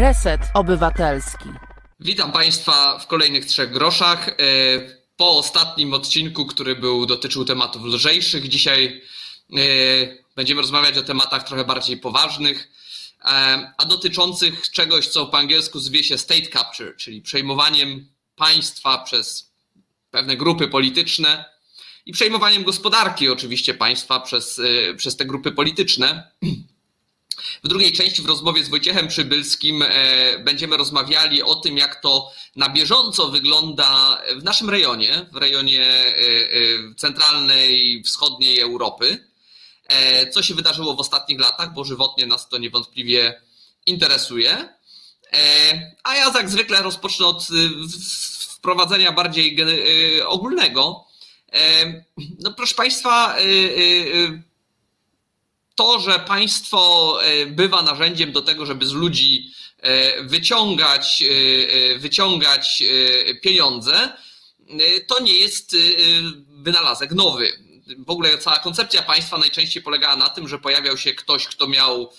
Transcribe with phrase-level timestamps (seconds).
[0.00, 1.48] Reset Obywatelski.
[2.00, 4.28] Witam Państwa w kolejnych trzech groszach.
[4.28, 4.34] E,
[5.16, 9.02] po ostatnim odcinku, który był dotyczył tematów lżejszych, dzisiaj
[9.52, 9.58] e,
[10.36, 12.68] będziemy rozmawiać o tematach trochę bardziej poważnych,
[13.24, 13.26] e,
[13.78, 19.50] a dotyczących czegoś, co po angielsku zwie się state capture, czyli przejmowaniem państwa przez
[20.10, 21.44] pewne grupy polityczne
[22.06, 24.60] i przejmowaniem gospodarki oczywiście państwa przez,
[24.96, 26.30] przez te grupy polityczne.
[27.64, 32.32] W drugiej części w rozmowie z Wojciechem Przybylskim e, będziemy rozmawiali o tym, jak to
[32.56, 39.30] na bieżąco wygląda w naszym rejonie, w rejonie e, e, centralnej, wschodniej Europy.
[40.32, 43.40] Co się wydarzyło w ostatnich latach, bo żywotnie nas to niewątpliwie
[43.86, 44.68] interesuje.
[46.02, 47.46] A ja jak zwykle rozpocznę od
[48.48, 49.56] wprowadzenia bardziej
[50.26, 51.04] ogólnego.
[52.40, 53.36] No proszę Państwa,
[55.80, 62.82] to, że państwo e, bywa narzędziem do tego, żeby z ludzi e, wyciągać, e, wyciągać
[63.42, 64.12] pieniądze,
[65.06, 65.76] to nie jest
[66.48, 67.52] wynalazek nowy.
[67.98, 72.12] W ogóle cała koncepcja państwa najczęściej polegała na tym, że pojawiał się ktoś, kto miał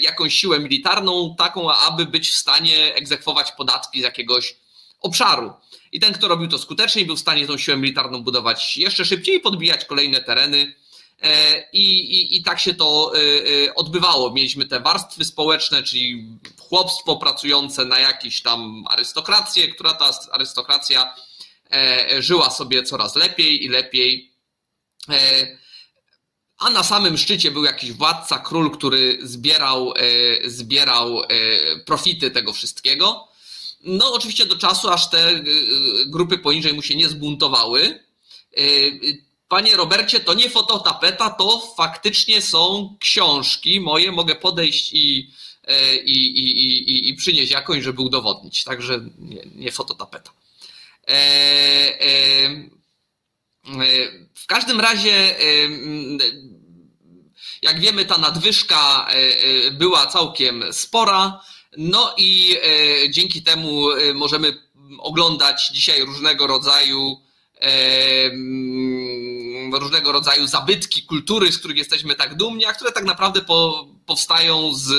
[0.00, 4.56] jakąś siłę militarną, taką, aby być w stanie egzekwować podatki z jakiegoś
[5.00, 5.52] obszaru.
[5.92, 9.36] I ten, kto robił to skutecznie, był w stanie tą siłę militarną budować jeszcze szybciej
[9.36, 10.74] i podbijać kolejne tereny
[11.72, 13.18] I, i, I tak się to e,
[13.66, 14.30] e, odbywało.
[14.30, 16.26] Mieliśmy te warstwy społeczne, czyli
[16.58, 21.14] chłopstwo pracujące na jakieś tam arystokrację, która ta arystokracja
[22.18, 24.32] żyła sobie coraz lepiej i lepiej.
[26.58, 29.94] A na samym szczycie był jakiś władca, król, który zbierał,
[30.46, 31.22] zbierał
[31.86, 33.28] profity tego wszystkiego.
[33.84, 35.40] No, oczywiście do czasu, aż te
[36.06, 38.04] grupy poniżej mu się nie zbuntowały
[39.50, 44.12] Panie Robercie, to nie fototapeta, to faktycznie są książki moje.
[44.12, 45.30] Mogę podejść i,
[45.64, 48.64] e, i, i, i, i przynieść jakąś, żeby udowodnić.
[48.64, 50.30] Także nie, nie fototapeta.
[51.08, 51.12] E,
[52.00, 52.50] e,
[54.34, 55.36] w każdym razie,
[57.62, 59.08] jak wiemy, ta nadwyżka
[59.72, 61.40] była całkiem spora.
[61.76, 62.56] No i
[63.10, 63.84] dzięki temu
[64.14, 64.68] możemy
[64.98, 67.20] oglądać dzisiaj różnego rodzaju
[69.78, 74.74] różnego rodzaju zabytki kultury, z których jesteśmy tak dumni, a które tak naprawdę po, powstają
[74.74, 74.92] z,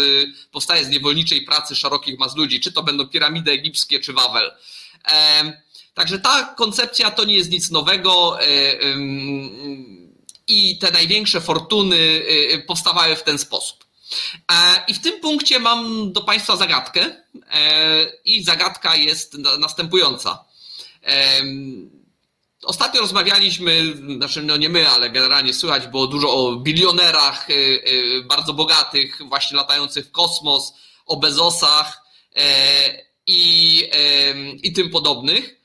[0.52, 4.52] powstaje z niewolniczej pracy szerokich mas ludzi, czy to będą piramidy egipskie, czy Wawel.
[5.94, 8.46] Także ta koncepcja to nie jest nic nowego e,
[10.48, 13.86] i te największe fortuny e, powstawały w ten sposób.
[14.52, 17.16] E, I w tym punkcie mam do Państwa zagadkę
[18.26, 20.46] i zagadka jest następująca.
[22.64, 28.24] Ostatnio rozmawialiśmy, znaczy no nie my, ale generalnie słychać było dużo o bilionerach y, y,
[28.24, 30.74] bardzo bogatych, właśnie latających w kosmos,
[31.06, 32.02] o Bezosach
[32.36, 33.84] e, i,
[34.64, 35.56] i tym podobnych.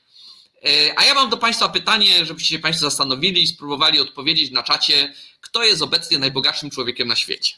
[0.63, 4.63] E, a ja mam do Państwa pytanie, żebyście się Państwo zastanowili i spróbowali odpowiedzieć na
[4.63, 7.55] czacie, kto jest obecnie najbogatszym człowiekiem na świecie.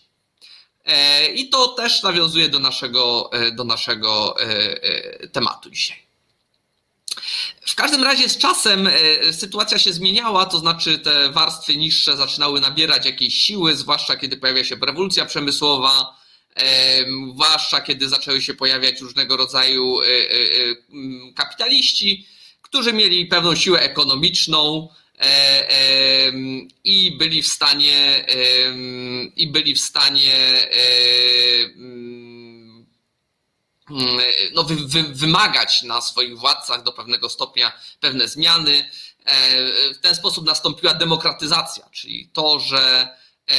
[0.85, 4.35] E, I to też nawiązuje do naszego, do naszego
[5.31, 6.08] tematu dzisiaj.
[7.61, 12.61] W każdym razie z czasem e, sytuacja się zmieniała, to znaczy te warstwy niższe zaczynały
[12.61, 16.19] nabierać jakiejś siły, zwłaszcza kiedy pojawia się rewolucja przemysłowa,
[17.33, 22.27] zwłaszcza kiedy zaczęły się pojawiać różnego rodzaju e, e, kapitaliści,
[22.61, 24.89] którzy mieli pewną siłę ekonomiczną
[26.83, 28.25] i byli w stanie
[29.35, 30.69] i byli w stanie
[31.75, 32.28] Mm,
[34.53, 38.89] no, wy, wy, wymagać na swoich władcach do pewnego stopnia pewne zmiany.
[39.25, 43.07] E, w ten sposób nastąpiła demokratyzacja, czyli to, że
[43.49, 43.55] e,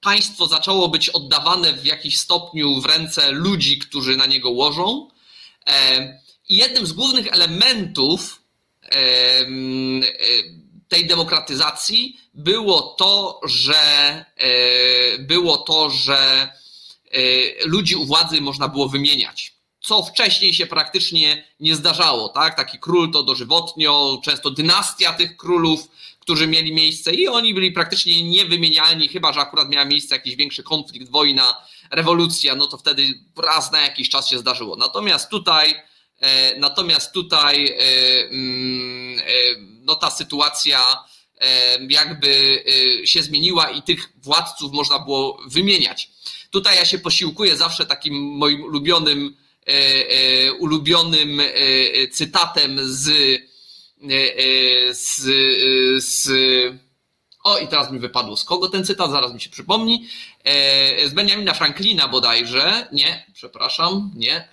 [0.00, 5.08] państwo zaczęło być oddawane w jakiś stopniu w ręce ludzi, którzy na niego łożą.
[5.66, 8.42] E, I jednym z głównych elementów
[10.88, 14.24] tej demokratyzacji było to, że
[15.18, 16.48] było to, że
[17.64, 19.52] ludzi u władzy można było wymieniać.
[19.80, 22.56] Co wcześniej się praktycznie nie zdarzało, tak?
[22.56, 25.88] Taki król to dożywotnio, często dynastia tych królów,
[26.20, 30.62] którzy mieli miejsce i oni byli praktycznie niewymienialni, chyba że akurat miała miejsce jakiś większy
[30.62, 34.76] konflikt, wojna, rewolucja, no to wtedy raz na jakiś czas się zdarzyło.
[34.76, 35.74] Natomiast tutaj,
[36.20, 37.76] e, natomiast tutaj e,
[38.28, 39.20] mm,
[39.84, 41.04] no ta sytuacja
[41.88, 42.64] jakby
[43.04, 46.10] się zmieniła i tych władców można było wymieniać.
[46.52, 51.46] Tutaj ja się posiłkuję zawsze takim moim ulubionym, e, e, ulubionym e,
[52.08, 53.10] cytatem z,
[54.92, 55.22] z,
[56.04, 56.30] z
[57.44, 60.08] O, i teraz mi wypadło z kogo ten cytat, zaraz mi się przypomni.
[61.06, 62.88] Z Benjamina Franklina bodajże.
[62.92, 64.48] Nie, przepraszam, nie.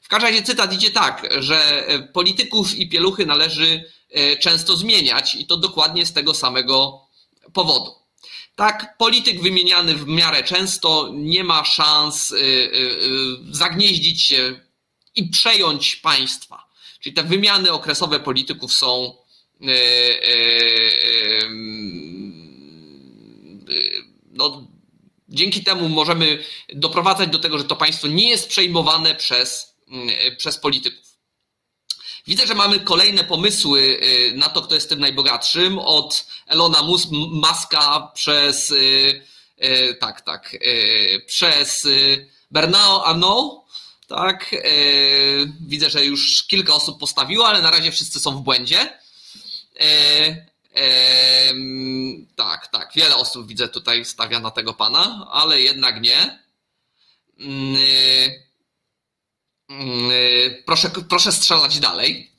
[0.00, 3.90] W każdym razie cytat idzie tak, że polityków i pieluchy należy
[4.40, 7.00] często zmieniać i to dokładnie z tego samego
[7.52, 8.05] powodu.
[8.56, 14.60] Tak, polityk wymieniany w miarę często nie ma szans y, y, y, zagnieździć się
[15.16, 16.66] i przejąć państwa.
[17.00, 19.16] Czyli te wymiany okresowe polityków są
[24.32, 24.66] no,
[25.28, 26.44] dzięki temu możemy
[26.74, 29.76] doprowadzać do tego, że to państwo nie jest przejmowane przez,
[30.36, 31.05] przez polityków.
[32.26, 36.82] Widzę, że mamy kolejne pomysły y, na to, kto jest tym najbogatszym, od Elona
[37.12, 39.22] Muska przez y,
[39.64, 40.56] y, tak, tak,
[41.26, 41.88] przez
[42.50, 43.66] Bernard Arnault,
[44.08, 44.54] tak,
[45.60, 48.98] widzę, że już kilka osób postawiło, ale na razie wszyscy są w błędzie.
[52.36, 56.38] Tak, tak, wiele osób widzę tutaj stawia na tego pana, ale jednak nie.
[59.68, 62.30] Mm, y, proszę, proszę strzelać dalej.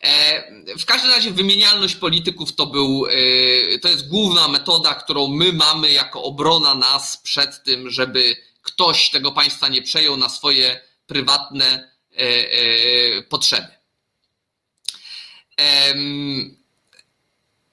[0.00, 5.52] E, w każdym razie wymienialność polityków to, był, y, to jest główna metoda, którą my
[5.52, 11.90] mamy jako obrona nas przed tym, żeby ktoś tego państwa nie przejął na swoje prywatne
[12.12, 13.68] e, e, potrzeby.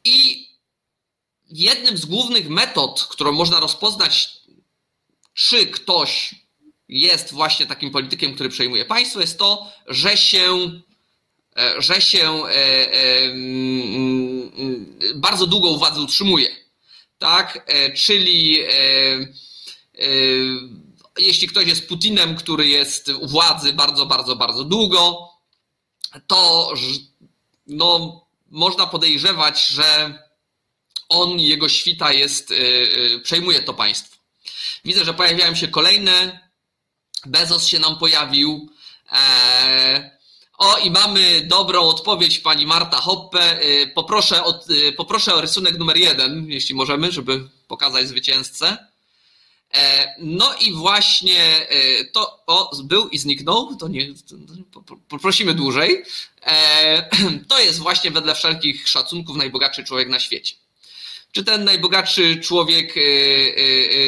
[0.03, 0.47] I
[1.49, 4.29] jednym z głównych metod, którą można rozpoznać,
[5.33, 6.35] czy ktoś
[6.89, 10.71] jest właśnie takim politykiem, który przejmuje państwo, jest to, że się,
[11.57, 12.49] e, że się e,
[12.93, 14.51] e, mm,
[15.15, 16.47] bardzo długo u władzy utrzymuje.
[17.17, 17.71] Tak?
[17.95, 18.59] Czyli
[21.17, 25.29] jeśli ktoś jest Putinem, który jest u władzy bardzo, bardzo, bardzo długo,
[26.27, 26.69] to
[27.67, 30.19] no, można podejrzewać, że
[31.09, 32.53] on, jego świta jest,
[33.23, 34.17] przejmuje to państwo.
[34.85, 36.42] Widzę, że pojawiają się kolejne
[37.25, 38.69] Bezos się nam pojawił.
[39.11, 40.11] E,
[40.57, 43.59] o, i mamy dobrą odpowiedź pani Marta Hoppe.
[43.59, 48.77] E, poproszę o, e, poproszę o rysunek numer jeden, jeśli możemy, żeby pokazać zwycięzcę.
[50.19, 51.67] No i właśnie
[52.11, 54.07] to o, był i zniknął, to nie,
[55.09, 56.03] poprosimy dłużej.
[57.47, 60.55] To jest właśnie wedle wszelkich szacunków najbogatszy człowiek na świecie.
[61.31, 62.95] Czy ten najbogatszy człowiek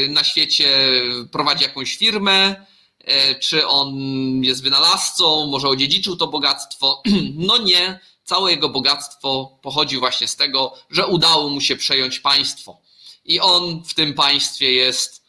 [0.10, 1.02] na świecie
[1.32, 2.66] prowadzi jakąś firmę?
[3.06, 3.96] E, czy on
[4.44, 7.04] jest wynalazcą, może odziedziczył to bogactwo.
[7.36, 12.78] No nie, całe jego bogactwo pochodzi właśnie z tego, że udało mu się przejąć państwo.
[13.26, 15.24] I on w tym państwie jest,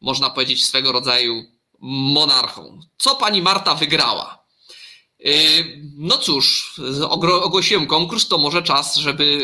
[0.00, 1.44] można powiedzieć, swego rodzaju
[1.80, 2.80] monarchą.
[2.98, 4.37] Co pani Marta wygrała?
[5.26, 6.74] Y, no cóż,
[7.40, 9.36] ogłosiłem konkurs, to może czas, żeby y,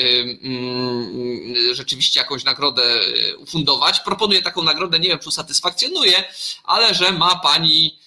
[0.00, 3.00] y, mm, rzeczywiście jakąś nagrodę
[3.38, 4.00] ufundować.
[4.00, 6.24] Proponuję taką nagrodę, nie wiem, czy usatysfakcjonuje,
[6.64, 7.98] ale że ma pani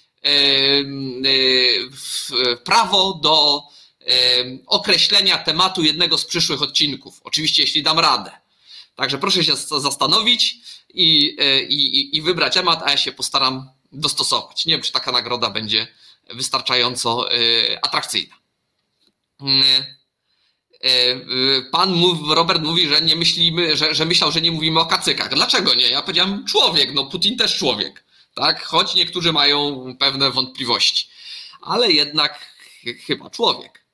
[2.63, 3.63] prawo do
[4.67, 7.21] określenia tematu jednego z przyszłych odcinków.
[7.23, 8.31] Oczywiście, jeśli dam radę.
[8.95, 10.57] Także proszę się zastanowić
[10.93, 11.37] i,
[11.69, 14.65] i, i wybrać temat, a ja się postaram dostosować.
[14.65, 15.87] Nie wiem, czy taka nagroda będzie
[16.33, 18.35] wystarczająco y, atrakcyjna.
[19.41, 24.85] Y, y, pan Robert mówi, że nie myślimy, że, że myślał, że nie mówimy o
[24.85, 25.35] kacykach.
[25.35, 25.89] Dlaczego nie?
[25.89, 28.03] Ja powiedziałem człowiek, no Putin też człowiek,
[28.33, 28.63] tak?
[28.63, 31.09] Choć niektórzy mają pewne wątpliwości,
[31.61, 32.55] ale jednak
[33.07, 33.85] chyba człowiek.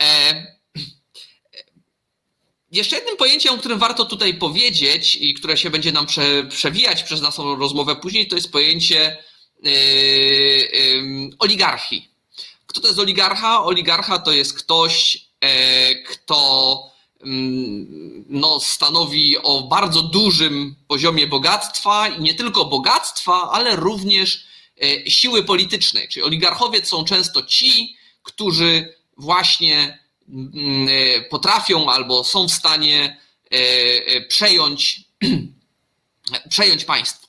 [0.00, 0.58] E,
[2.72, 7.02] jeszcze jednym pojęciem, o którym warto tutaj powiedzieć i które się będzie nam prze, przewijać
[7.02, 9.18] przez naszą rozmowę później, to jest pojęcie
[11.38, 12.08] oligarchii.
[12.68, 13.64] Kto to jest oligarcha?
[13.64, 16.82] Oligarcha to jest ktoś, e, kto
[17.20, 24.46] mm, no, stanowi o bardzo dużym poziomie bogactwa i nie tylko bogactwa, ale również
[24.82, 26.08] e, siły politycznej.
[26.08, 29.98] Czyli oligarchowie są często ci, którzy właśnie
[30.28, 33.20] mm, e, potrafią albo są w stanie
[34.28, 35.00] przejąć,
[36.50, 37.27] przejąć państwo.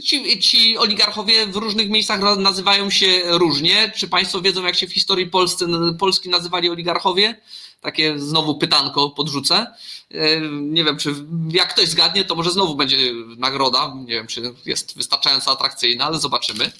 [0.00, 3.92] Ci, ci oligarchowie w różnych miejscach nazywają się różnie.
[3.96, 5.66] Czy Państwo wiedzą, jak się w historii Polsce,
[5.98, 7.40] Polski nazywali oligarchowie?
[7.80, 9.66] Takie znowu pytanko podrzucę.
[10.10, 11.14] E, nie wiem, czy
[11.50, 12.96] jak ktoś zgadnie, to może znowu będzie
[13.38, 13.94] nagroda.
[14.06, 16.72] Nie wiem, czy jest wystarczająco atrakcyjna, ale zobaczymy.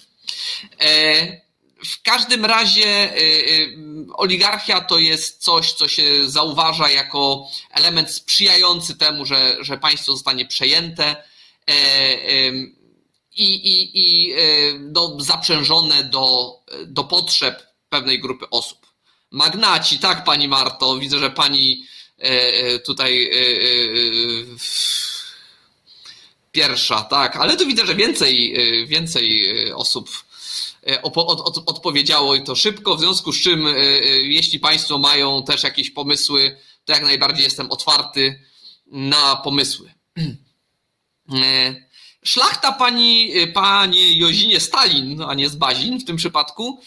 [0.81, 1.41] E,
[1.85, 3.17] w każdym razie e,
[4.15, 10.47] oligarchia to jest coś, co się zauważa jako element sprzyjający temu, że, że państwo zostanie
[10.47, 11.17] przejęte
[13.35, 14.37] i, i, i e,
[15.19, 18.87] zaprzężone do, do potrzeb pewnej grupy osób.
[19.31, 21.87] Magnaci, tak, pani Marto, widzę, że pani
[22.85, 23.31] tutaj
[26.53, 30.11] pierwsza, tak, ale tu widzę, że więcej, więcej osób
[31.67, 33.67] odpowiedziało i to szybko, w związku z czym
[34.23, 38.41] jeśli Państwo mają też jakieś pomysły, to jak najbardziej jestem otwarty
[38.87, 39.93] na pomysły.
[42.25, 46.81] Szlachta pani, panie Jozinie Stalin, a nie z Bazin w tym przypadku,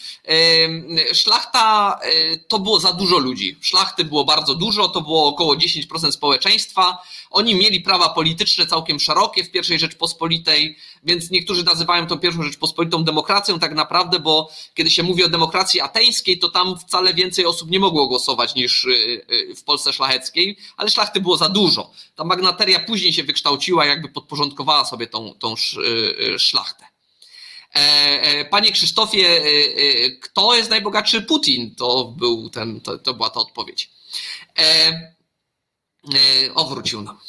[1.12, 3.56] szlachta e, to było za dużo ludzi.
[3.60, 6.98] Szlachty było bardzo dużo, to było około 10% społeczeństwa.
[7.30, 13.04] Oni mieli prawa polityczne całkiem szerokie w pierwszej Rzeczpospolitej, więc niektórzy nazywają tą pierwszą Rzeczpospolitą
[13.04, 17.70] demokracją tak naprawdę, bo kiedy się mówi o demokracji ateńskiej, to tam wcale więcej osób
[17.70, 18.90] nie mogło głosować niż y,
[19.30, 21.90] y, w Polsce szlacheckiej, ale szlachty było za dużo.
[22.14, 26.86] Ta magnateria później się wykształciła, jakby podporządkowała sobie tą, tą y, szlachtę.
[27.74, 27.78] E,
[28.22, 29.42] e, panie Krzysztofie,
[30.20, 31.22] kto jest najbogatszy?
[31.22, 31.74] Putin.
[31.74, 33.90] To, był ten, to, to była ta odpowiedź.
[34.58, 35.14] E,
[36.54, 37.20] o, wrócił nam.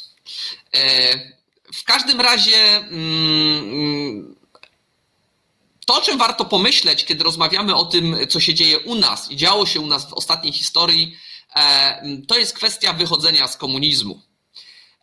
[1.74, 4.36] W każdym razie mm,
[5.88, 9.36] to, o czym warto pomyśleć, kiedy rozmawiamy o tym, co się dzieje u nas i
[9.36, 11.16] działo się u nas w ostatniej historii,
[11.54, 14.20] e, to jest kwestia wychodzenia z komunizmu.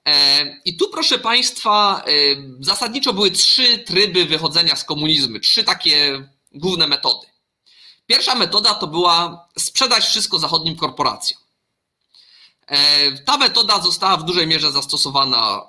[0.05, 2.11] E, I tu, proszę Państwa, e,
[2.59, 7.27] zasadniczo były trzy tryby wychodzenia z komunizmu, trzy takie główne metody.
[8.07, 11.39] Pierwsza metoda to była sprzedać wszystko zachodnim korporacjom.
[12.67, 15.61] E, ta metoda została w dużej mierze zastosowana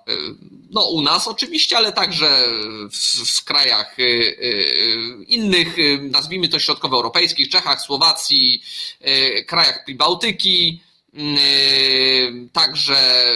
[0.71, 2.45] no, u nas oczywiście, ale także
[2.93, 3.97] w, w krajach
[5.27, 8.63] innych, nazwijmy to środkowoeuropejskich, Czechach, Słowacji,
[9.47, 10.81] krajach Pribałtyki,
[12.53, 13.27] także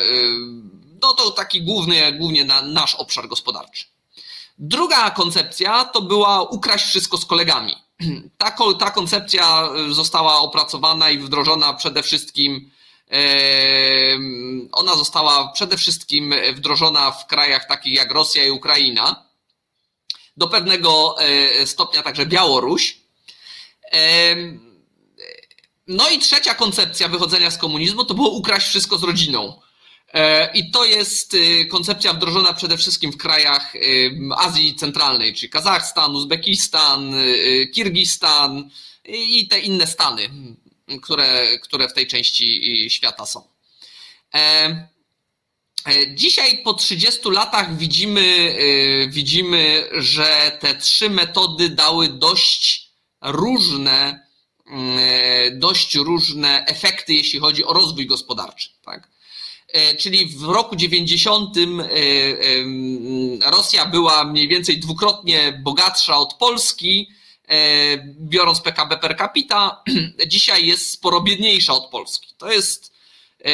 [1.02, 3.84] no to taki główny, głównie na nasz obszar gospodarczy.
[4.58, 7.76] Druga koncepcja to była ukraść wszystko z kolegami.
[8.38, 12.70] Ta, ta koncepcja została opracowana i wdrożona przede wszystkim
[14.72, 19.24] ona została przede wszystkim wdrożona w krajach takich jak Rosja i Ukraina,
[20.36, 23.00] do pewnego e, stopnia także Białoruś.
[25.86, 29.60] No i trzecia koncepcja wychodzenia z komunizmu to było ukraść wszystko z rodziną.
[30.12, 33.74] E, I to jest y, koncepcja wdrożona przede wszystkim w krajach
[34.36, 38.70] Azji Centralnej, czyli Kazachstan, Uzbekistan, y, Kirgistan
[39.04, 40.30] i te inne stany
[41.02, 43.48] które, które w tej części świata są.
[44.34, 44.38] E,
[45.86, 48.56] e, dzisiaj po 30 latach widzimy,
[49.08, 52.90] widzimy, że te trzy metody dały dość
[53.22, 54.26] różne,
[55.52, 58.68] dość różne efekty, jeśli chodzi o rozwój gospodarczy.
[58.84, 59.08] Tak?
[59.98, 61.56] Czyli w roku 90
[63.46, 67.08] Rosja była mniej więcej dwukrotnie bogatsza od Polski,
[67.50, 69.82] E, biorąc PKB per capita,
[70.26, 72.34] dzisiaj jest sporo biedniejsza od Polski.
[72.38, 72.92] To jest
[73.44, 73.50] e,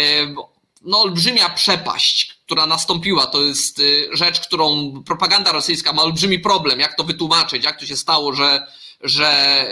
[0.82, 3.26] no, olbrzymia przepaść, która nastąpiła.
[3.26, 3.82] To jest e,
[4.16, 6.80] rzecz, którą propaganda rosyjska ma olbrzymi problem.
[6.80, 7.64] Jak to wytłumaczyć?
[7.64, 8.66] Jak to się stało, że,
[9.00, 9.66] że,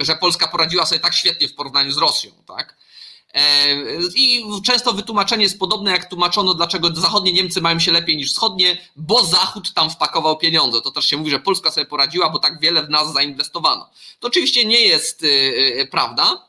[0.00, 2.30] że Polska poradziła sobie tak świetnie w porównaniu z Rosją?
[2.46, 2.76] Tak?
[4.14, 8.78] I często wytłumaczenie jest podobne, jak tłumaczono, dlaczego zachodnie Niemcy mają się lepiej niż wschodnie,
[8.96, 10.80] bo Zachód tam wpakował pieniądze.
[10.80, 13.90] To też się mówi, że Polska sobie poradziła, bo tak wiele w nas zainwestowano.
[14.20, 16.48] To oczywiście nie jest y, y, prawda.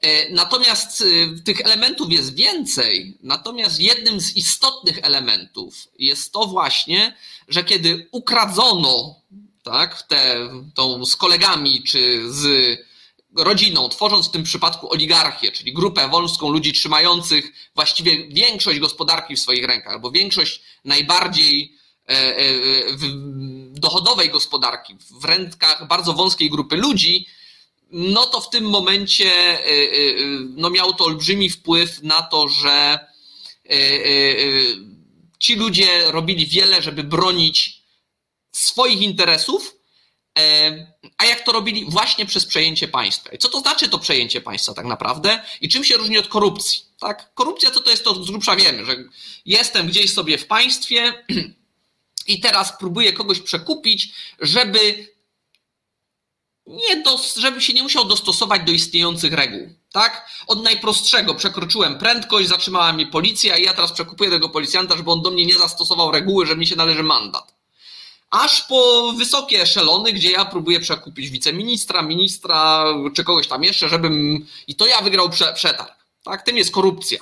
[0.00, 1.04] E, natomiast
[1.44, 3.18] tych elementów jest więcej.
[3.22, 7.16] Natomiast jednym z istotnych elementów jest to właśnie,
[7.48, 9.20] że kiedy ukradzono
[9.62, 12.78] tak, te, tą z kolegami czy z
[13.36, 19.40] rodziną, tworząc w tym przypadku oligarchię, czyli grupę wąską ludzi trzymających właściwie większość gospodarki w
[19.40, 21.74] swoich rękach, albo większość najbardziej
[22.08, 22.44] e, e,
[23.70, 27.26] dochodowej gospodarki w rękach bardzo wąskiej grupy ludzi,
[27.90, 29.62] no to w tym momencie e,
[30.56, 32.98] no miało to olbrzymi wpływ na to, że
[35.38, 37.82] ci ludzie robili wiele, żeby bronić
[38.52, 39.73] swoich interesów,
[41.18, 43.30] a jak to robili właśnie przez przejęcie państwa.
[43.32, 46.80] I co to znaczy to przejęcie państwa tak naprawdę i czym się różni od korupcji?
[47.00, 47.34] Tak?
[47.34, 48.96] Korupcja co to jest, to z grubsza wiemy, że
[49.46, 51.24] jestem gdzieś sobie w państwie
[52.26, 55.14] i teraz próbuję kogoś przekupić, żeby
[56.66, 59.68] nie dos, żeby się nie musiał dostosować do istniejących reguł.
[59.92, 60.28] Tak?
[60.46, 65.22] Od najprostszego przekroczyłem prędkość, zatrzymała mnie policja i ja teraz przekupuję tego policjanta, żeby on
[65.22, 67.53] do mnie nie zastosował reguły, że mi się należy mandat
[68.34, 74.46] aż po wysokie eszelony, gdzie ja próbuję przekupić wiceministra, ministra czy kogoś tam jeszcze, żebym.
[74.66, 76.04] I to ja wygrał prze, przetarg.
[76.22, 76.42] Tak?
[76.42, 77.18] Tym jest korupcja.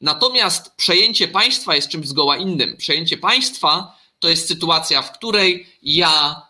[0.00, 2.76] Natomiast przejęcie państwa jest czymś zgoła innym.
[2.76, 6.42] Przejęcie państwa to jest sytuacja, w której ja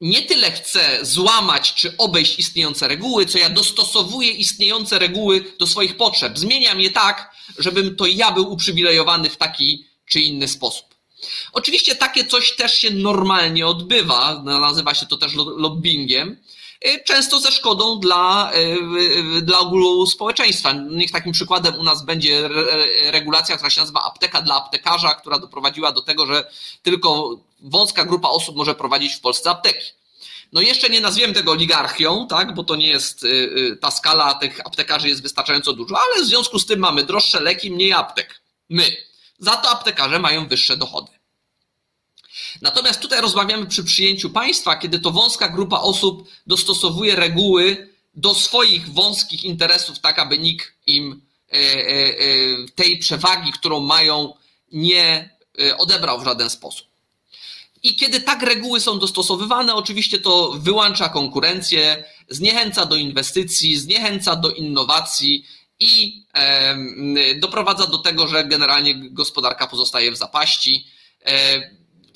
[0.00, 5.96] nie tyle chcę złamać czy obejść istniejące reguły, co ja dostosowuję istniejące reguły do swoich
[5.96, 6.38] potrzeb.
[6.38, 10.91] Zmieniam je tak, żebym to ja był uprzywilejowany w taki czy inny sposób.
[11.52, 16.36] Oczywiście takie coś też się normalnie odbywa, nazywa się to też lobbyingiem,
[16.86, 18.52] y, często ze szkodą dla,
[19.38, 20.72] y, dla ogółu społeczeństwa.
[20.72, 22.48] Niech takim przykładem u nas będzie
[23.10, 26.50] regulacja, która się nazywa apteka dla aptekarza, która doprowadziła do tego, że
[26.82, 29.86] tylko wąska grupa osób może prowadzić w Polsce apteki.
[30.52, 34.66] No jeszcze nie nazwiemy tego oligarchią, tak, bo to nie jest, y, ta skala tych
[34.66, 38.40] aptekarzy jest wystarczająco duża, ale w związku z tym mamy droższe leki, mniej aptek.
[38.68, 38.96] My.
[39.42, 41.10] Za to aptekarze mają wyższe dochody.
[42.62, 48.92] Natomiast tutaj rozmawiamy przy przyjęciu państwa, kiedy to wąska grupa osób dostosowuje reguły do swoich
[48.92, 51.22] wąskich interesów, tak aby nikt im
[51.52, 52.14] e, e, e,
[52.74, 54.34] tej przewagi, którą mają,
[54.72, 55.30] nie
[55.78, 56.86] odebrał w żaden sposób.
[57.82, 64.50] I kiedy tak reguły są dostosowywane, oczywiście to wyłącza konkurencję, zniechęca do inwestycji, zniechęca do
[64.50, 65.46] innowacji
[65.82, 66.26] i
[67.36, 70.86] doprowadza do tego, że generalnie gospodarka pozostaje w zapaści.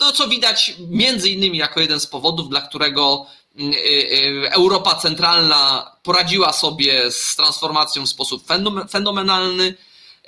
[0.01, 4.95] No, co widać między innymi jako jeden z powodów, dla którego mm, y, y, Europa
[4.95, 8.45] Centralna poradziła sobie z transformacją w sposób
[8.91, 9.75] fenomenalny,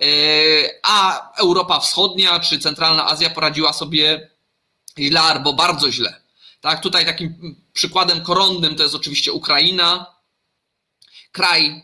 [0.03, 4.31] y, a Europa Wschodnia czy Centralna Azja poradziła sobie
[4.99, 6.21] źle albo bardzo źle.
[6.61, 10.07] Tak, tutaj takim przykładem koronnym to jest oczywiście Ukraina,
[11.33, 11.83] kraj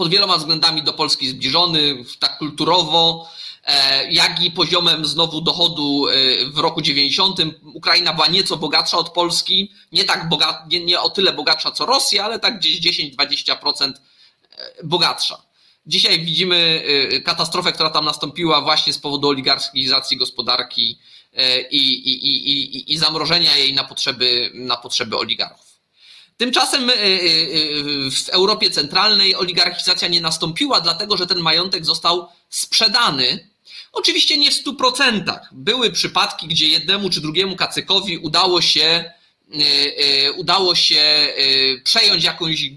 [0.00, 3.28] pod wieloma względami do Polski zbliżony, tak kulturowo,
[3.64, 6.12] E, jak i poziomem znowu dochodu e,
[6.46, 7.38] w roku 90.
[7.74, 10.28] Ukraina była nieco bogatsza od Polski, nie tak
[10.70, 15.42] nie, nie o tyle bogatsza co Rosja, ale tak gdzieś 10-20% e, bogatsza.
[15.86, 16.82] Dzisiaj widzimy
[17.24, 20.98] katastrofę, która tam nastąpiła właśnie z powodu oligarchizacji gospodarki
[21.70, 25.69] i, i, i, i zamrożenia jej na potrzeby, na potrzeby oligarchów.
[26.40, 26.90] Tymczasem
[28.10, 33.50] w Europie Centralnej oligarchizacja nie nastąpiła, dlatego że ten majątek został sprzedany
[33.92, 35.48] Oczywiście nie w stu procentach.
[35.52, 39.12] Były przypadki, gdzie jednemu czy drugiemu kacykowi udało się,
[40.36, 41.32] udało się
[41.84, 42.70] przejąć jakąś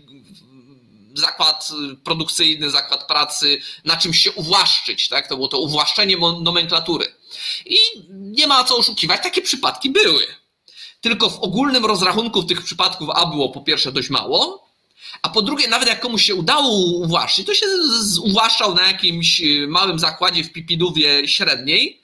[1.13, 1.69] zakład
[2.03, 5.27] produkcyjny, zakład pracy, na czymś się uwłaszczyć, tak?
[5.27, 7.13] To było to uwłaszczenie nomenklatury.
[7.65, 7.77] I
[8.09, 10.27] nie ma co oszukiwać, takie przypadki były.
[11.03, 14.67] Tylko w ogólnym rozrachunku tych przypadków A było po pierwsze dość mało,
[15.21, 17.65] a po drugie, nawet jak komuś się udało uwłaszczyć, to się
[18.21, 22.01] uwłaszczał na jakimś y, małym zakładzie w Pipidówie średniej,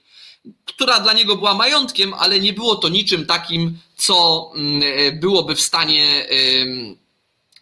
[0.66, 5.56] która dla niego była majątkiem, ale nie było to niczym takim, co mm, y, byłoby
[5.56, 6.26] w stanie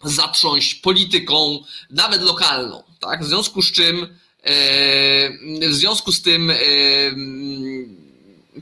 [0.04, 2.84] zatrząść polityką, nawet lokalną.
[3.00, 3.24] Tak?
[3.24, 6.52] W związku z czym, y, w związku z tym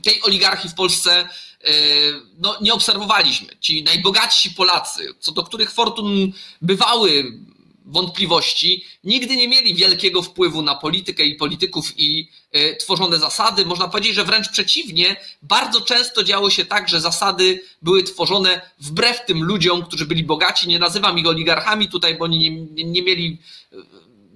[0.02, 1.28] tej oligarchii w Polsce E,
[2.38, 3.56] no, nie obserwowaliśmy.
[3.60, 7.32] Ci najbogatsi Polacy, co do których fortun bywały
[7.86, 13.66] wątpliwości, nigdy nie mieli wielkiego wpływu na politykę i polityków i e, tworzone zasady.
[13.66, 19.24] Można powiedzieć, że wręcz przeciwnie, bardzo często działo się tak, że zasady były tworzone wbrew
[19.26, 20.68] tym ludziom, którzy byli bogaci.
[20.68, 23.38] Nie nazywam ich oligarchami tutaj, bo oni nie, nie mieli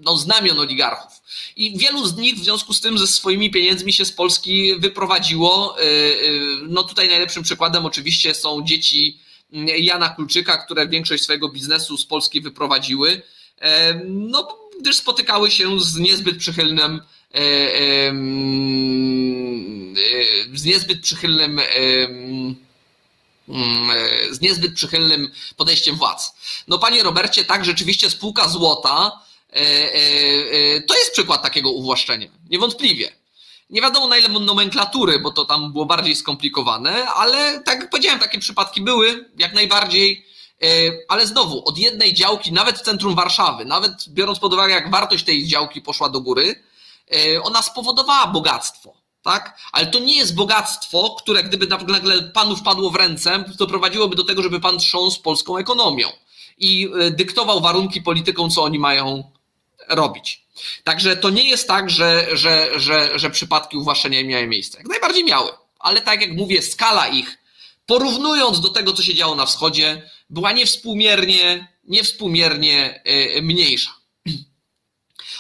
[0.01, 1.21] no, znamion oligarchów.
[1.57, 5.81] I wielu z nich w związku z tym ze swoimi pieniędzmi się z Polski wyprowadziło.
[5.81, 9.19] Y, y, no tutaj najlepszym przykładem oczywiście są dzieci
[9.53, 13.23] mm, Jana Kulczyka, które większość swojego biznesu z Polski wyprowadziły,
[13.61, 17.01] e, no gdyż spotykały się z niezbyt przychylnym
[17.35, 18.13] e, e,
[20.55, 22.57] z niezbyt przychylnym mm,
[24.31, 26.35] z niezbyt przychylnym podejściem władz.
[26.69, 29.30] No panie Robercie, tak, rzeczywiście spółka złota E, e, e,
[30.89, 33.13] to jest przykład takiego uwłaszczenia, niewątpliwie.
[33.71, 38.21] Nie wiadomo na ile nomenklatury, bo to tam było bardziej skomplikowane, ale tak jak powiedziałem,
[38.21, 40.27] takie przypadki były jak najbardziej.
[41.09, 45.25] Ale znowu, od jednej działki, nawet w centrum Warszawy, nawet biorąc pod uwagę, jak wartość
[45.25, 46.63] tej działki poszła do góry,
[47.43, 48.95] ona spowodowała bogactwo.
[49.23, 49.59] Tak?
[49.73, 54.43] Ale to nie jest bogactwo, które gdyby nagle panu wpadło w ręce, doprowadziłoby do tego,
[54.43, 56.09] żeby pan trząsł polską ekonomią
[56.59, 59.31] i dyktował warunki polityką, co oni mają
[59.91, 60.45] robić.
[60.85, 64.79] Także to nie jest tak, że, że, że, że przypadki uwłaszczenia miały miejsce.
[64.79, 67.39] Jak najbardziej miały, ale tak jak mówię, skala ich,
[67.87, 73.03] porównując do tego, co się działo na wschodzie, była niewspółmiernie, niewspółmiernie
[73.37, 73.91] y, mniejsza.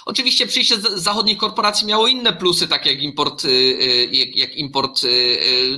[0.07, 5.01] Oczywiście przyjście zachodnich korporacji miało inne plusy, takie jak import, y, y, jak, jak import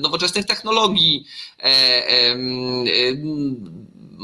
[0.00, 1.26] nowoczesnych technologii,
[1.58, 2.36] e,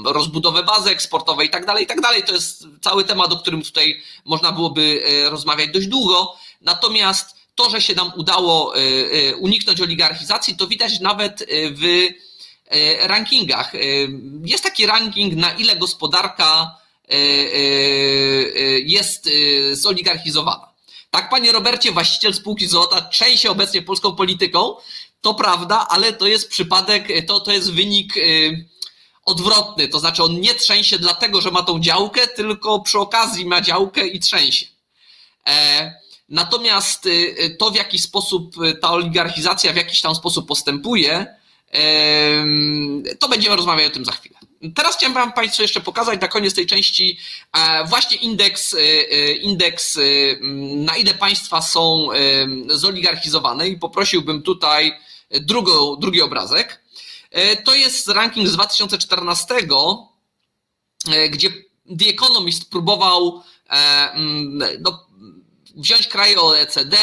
[0.04, 2.22] rozbudowę bazy eksportowej i tak dalej, i tak dalej.
[2.22, 6.36] To jest cały temat, o którym tutaj można byłoby e, rozmawiać dość długo.
[6.60, 12.08] Natomiast to, że się nam udało e, e, uniknąć oligarchizacji, to widać nawet w
[13.00, 13.72] rankingach.
[14.44, 16.76] Jest taki ranking, na ile gospodarka
[18.84, 19.28] jest
[19.72, 20.68] zoligarchizowana.
[21.10, 24.74] Tak, panie Robercie, właściciel spółki Złota trzęsie obecnie polską polityką.
[25.20, 28.14] To prawda, ale to jest przypadek, to, to jest wynik
[29.28, 29.88] odwrotny.
[29.88, 34.06] To znaczy, on nie trzęsie dlatego, że ma tą działkę, tylko przy okazji ma działkę
[34.06, 34.66] i trzęsie.
[35.46, 35.92] E,
[36.28, 41.38] natomiast y, to, w jaki sposób ta oligarchizacja w jakiś tam sposób postępuje,
[43.18, 44.38] to będziemy rozmawiać o tym za chwilę.
[44.74, 47.18] Teraz chciałem Wam Państwu jeszcze pokazać na koniec tej części
[47.52, 48.76] e, właśnie indeks,
[49.40, 49.98] indeks
[50.76, 52.08] na ile państwa są
[52.68, 54.92] zoligarchizowane i poprosiłbym tutaj
[55.30, 56.80] drugą, drugi obrazek.
[57.64, 59.54] To jest ranking z 2014,
[61.30, 61.50] gdzie
[61.98, 63.42] The Economist próbował
[64.80, 65.06] no,
[65.76, 66.96] wziąć kraje OECD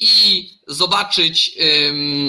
[0.00, 1.58] i zobaczyć,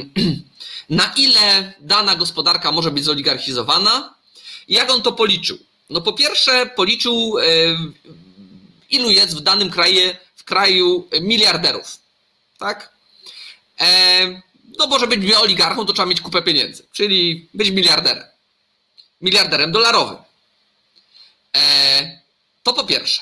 [0.90, 4.14] na ile dana gospodarka może być zoligarchizowana.
[4.68, 5.58] Jak on to policzył?
[5.90, 7.36] No po pierwsze policzył,
[8.90, 10.00] ilu jest w danym kraju,
[10.36, 12.00] w kraju miliarderów.
[12.58, 12.94] Tak?
[14.78, 18.24] No bo żeby być oligarchą, to trzeba mieć kupę pieniędzy, czyli być miliarderem.
[19.22, 20.18] Miliarderem dolarowym.
[22.64, 23.22] To po pierwsze.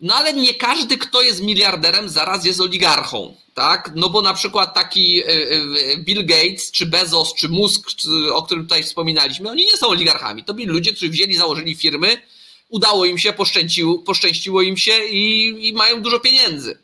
[0.00, 3.92] No ale nie każdy, kto jest miliarderem, zaraz jest oligarchą, tak?
[3.94, 7.88] No bo na przykład taki e, e, Bill Gates, czy Bezos, czy Musk,
[8.32, 10.44] o którym tutaj wspominaliśmy, oni nie są oligarchami.
[10.44, 12.22] To byli ludzie, którzy wzięli, założyli firmy,
[12.68, 16.78] udało im się, poszczęściło, poszczęściło im się i, i mają dużo pieniędzy.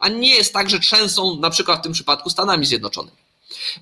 [0.00, 3.16] A nie jest tak, że trzęsą na przykład w tym przypadku Stanami Zjednoczonymi.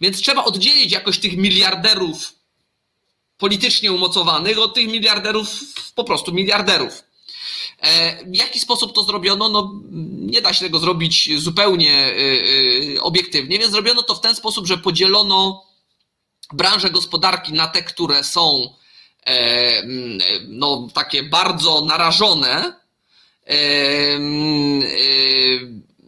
[0.01, 2.33] Więc trzeba oddzielić jakoś tych miliarderów
[3.39, 5.49] politycznie umocowanych od tych miliarderów,
[5.95, 7.03] po prostu miliarderów.
[7.81, 9.49] E, w jaki sposób to zrobiono?
[9.49, 9.75] No,
[10.17, 12.15] nie da się tego zrobić zupełnie e,
[12.97, 15.65] e, obiektywnie, więc zrobiono to w ten sposób, że podzielono
[16.53, 18.75] branże gospodarki na te, które są
[20.49, 22.75] no, takie bardzo narażone.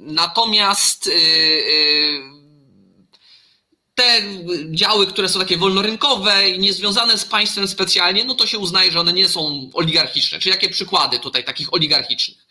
[0.00, 1.10] Natomiast
[3.94, 4.22] te
[4.70, 9.00] działy, które są takie wolnorynkowe i niezwiązane z państwem specjalnie, no to się uznaje, że
[9.00, 10.38] one nie są oligarchiczne.
[10.38, 12.46] Czyli jakie przykłady tutaj takich oligarchicznych?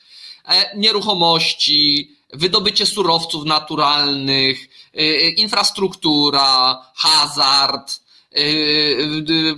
[0.47, 7.99] E, nieruchomości, wydobycie surowców naturalnych, e, infrastruktura, hazard,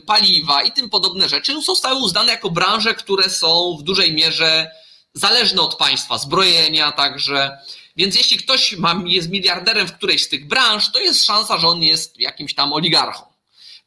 [0.05, 4.71] paliwa i tym podobne rzeczy zostały uznane jako branże, które są w dużej mierze
[5.13, 7.57] zależne od państwa, zbrojenia także.
[7.97, 11.67] Więc jeśli ktoś ma, jest miliarderem w którejś z tych branż, to jest szansa, że
[11.67, 13.25] on jest jakimś tam oligarchą.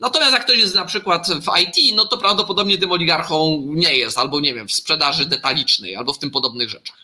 [0.00, 4.18] Natomiast jak ktoś jest na przykład w IT, no to prawdopodobnie tym oligarchą nie jest,
[4.18, 6.96] albo nie wiem, w sprzedaży detalicznej, albo w tym podobnych rzeczach.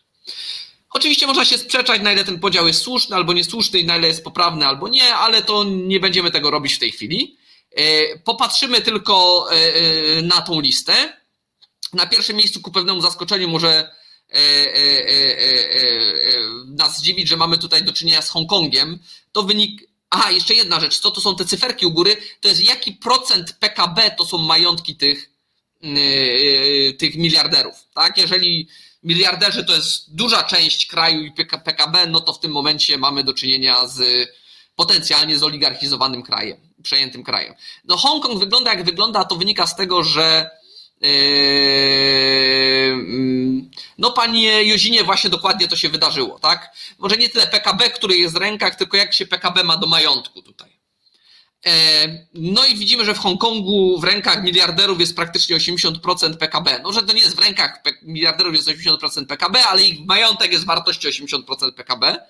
[0.90, 4.24] Oczywiście można się sprzeczać, na ile ten podział jest słuszny albo niesłuszny, na ile jest
[4.24, 7.36] poprawny albo nie, ale to nie będziemy tego robić w tej chwili.
[7.70, 11.20] E, popatrzymy tylko e, e, na tą listę.
[11.92, 13.90] Na pierwszym miejscu ku pewnemu zaskoczeniu może
[16.66, 18.98] nas zdziwić, że mamy tutaj do czynienia z Hongkongiem,
[19.32, 19.90] to wynik.
[20.10, 23.52] Aha, jeszcze jedna rzecz, co to są te cyferki u góry, to jest jaki procent
[23.52, 25.30] PKB to są majątki tych,
[26.98, 27.74] tych miliarderów.
[27.94, 28.18] Tak?
[28.18, 28.68] Jeżeli
[29.02, 31.32] miliarderzy to jest duża część kraju i
[31.64, 34.28] PKB, no to w tym momencie mamy do czynienia z
[34.76, 37.54] potencjalnie zoligarchizowanym krajem, przejętym krajem.
[37.84, 40.50] No Hongkong wygląda jak wygląda, to wynika z tego, że mm,
[43.98, 46.76] no, panie Jozinie, właśnie dokładnie to się wydarzyło, tak?
[46.98, 50.42] Może nie tyle PKB, który jest w rękach, tylko jak się PKB ma do majątku
[50.42, 50.80] tutaj.
[51.64, 51.70] Yy,
[52.34, 56.80] no i widzimy, że w Hongkongu w rękach miliarderów jest praktycznie 80% PKB.
[56.82, 60.66] No, że to nie jest w rękach miliarderów jest 80% PKB, ale ich majątek jest
[60.66, 62.26] wartości 80% PKB.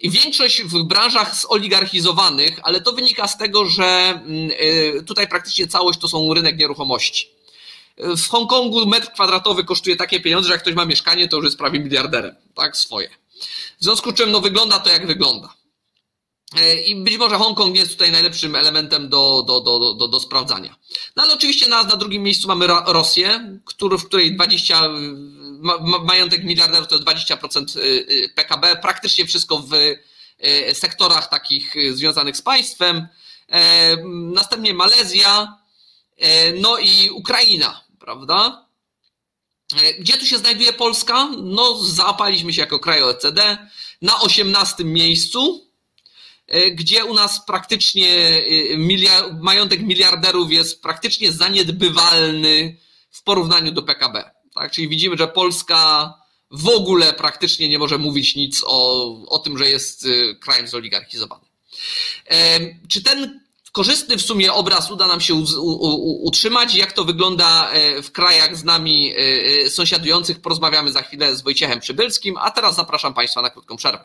[0.00, 5.66] I większość w branżach zoligarchizowanych, ale to wynika z tego, że mm, yy, tutaj praktycznie
[5.66, 7.41] całość to są rynek nieruchomości.
[7.98, 11.58] W Hongkongu metr kwadratowy kosztuje takie pieniądze, że jak ktoś ma mieszkanie, to już jest
[11.58, 13.08] prawie miliarderem, tak, swoje.
[13.80, 15.54] W związku z czym no, wygląda to jak wygląda.
[16.56, 20.76] E, I być może Hongkong jest tutaj najlepszym elementem do, do, do, do, do sprawdzania.
[21.16, 24.88] No ale oczywiście na, na drugim miejscu mamy Rosję, który, w której 20,
[25.60, 29.98] ma, majątek miliarderów to jest 20% y, y, PKB, praktycznie wszystko w y,
[30.74, 33.08] sektorach takich związanych z państwem.
[33.48, 35.58] E, następnie Malezja,
[36.60, 38.66] no i Ukraina, prawda?
[39.80, 41.28] E, gdzie tu się znajduje Polska?
[41.42, 43.68] No, zapaliśmy się jako kraj OECD
[44.02, 45.70] na 18 miejscu,
[46.46, 48.42] e, gdzie u nas praktycznie
[48.76, 52.76] miliard, majątek miliarderów jest praktycznie zaniedbywalny
[53.10, 54.30] w porównaniu do PKB.
[54.54, 54.72] Tak?
[54.72, 56.14] Czyli widzimy, że Polska
[56.50, 60.06] w ogóle praktycznie nie może mówić nic o, o tym, że jest
[60.40, 61.44] krajem zoligarchizowany.
[62.88, 63.41] Czy ten
[63.72, 65.34] korzystny w sumie obraz uda nam się
[66.22, 66.74] utrzymać.
[66.74, 67.70] Jak to wygląda
[68.02, 69.12] w krajach z nami
[69.68, 74.04] sąsiadujących, porozmawiamy za chwilę z Wojciechem Przybylskim, a teraz zapraszam Państwa na krótką przerwę.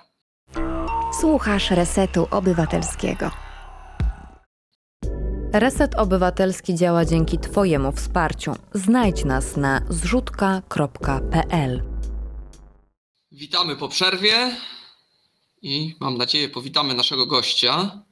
[1.21, 3.31] Słuchasz Resetu Obywatelskiego.
[5.53, 8.55] Reset Obywatelski działa dzięki Twojemu wsparciu.
[8.73, 11.83] Znajdź nas na zrzutka.pl.
[13.31, 14.55] Witamy po przerwie
[15.61, 18.03] i mam nadzieję powitamy naszego gościa.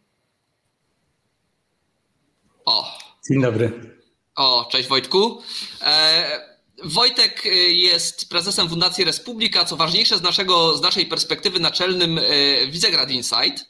[2.65, 2.97] O.
[3.29, 3.95] Dzień dobry.
[4.35, 5.41] O, cześć Wojtku.
[5.81, 12.21] E, Wojtek jest prezesem Fundacji Republika, co ważniejsze z, naszego, z naszej perspektywy naczelnym e,
[12.67, 13.65] Wizegrad Insight.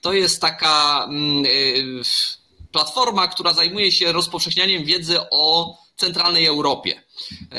[0.00, 1.48] To jest taka mm, e,
[2.72, 7.02] platforma, która zajmuje się rozpowszechnianiem wiedzy o centralnej Europie.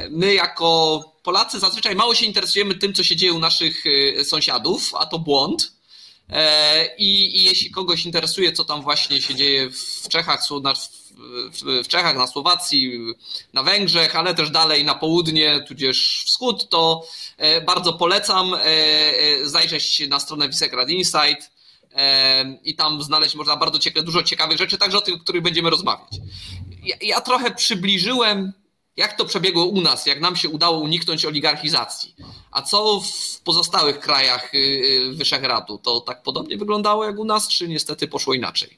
[0.10, 4.96] My jako Polacy zazwyczaj mało się interesujemy tym, co się dzieje u naszych y, sąsiadów,
[4.96, 5.79] a to błąd.
[6.30, 10.48] E, I, I, jeśli kogoś interesuje, co tam właśnie się dzieje w Czechach,
[11.84, 13.00] w Czechach, na Słowacji,
[13.54, 18.60] na Węgrzech, ale też dalej na południe, tudzież wschód, to e, bardzo polecam e,
[19.44, 21.52] zajrzeć na stronę Visegrad Insight
[22.64, 25.70] i tam znaleźć można bardzo ciekawe, dużo ciekawych rzeczy, także o tych, o których będziemy
[25.70, 26.10] rozmawiać.
[26.84, 28.54] Ja, ja trochę przybliżyłem,
[29.00, 32.16] jak to przebiegło u nas, jak nam się udało uniknąć oligarchizacji.
[32.52, 35.78] A co w pozostałych krajach y, y, Wyszehradu?
[35.78, 38.78] To tak podobnie wyglądało jak u nas, czy niestety poszło inaczej?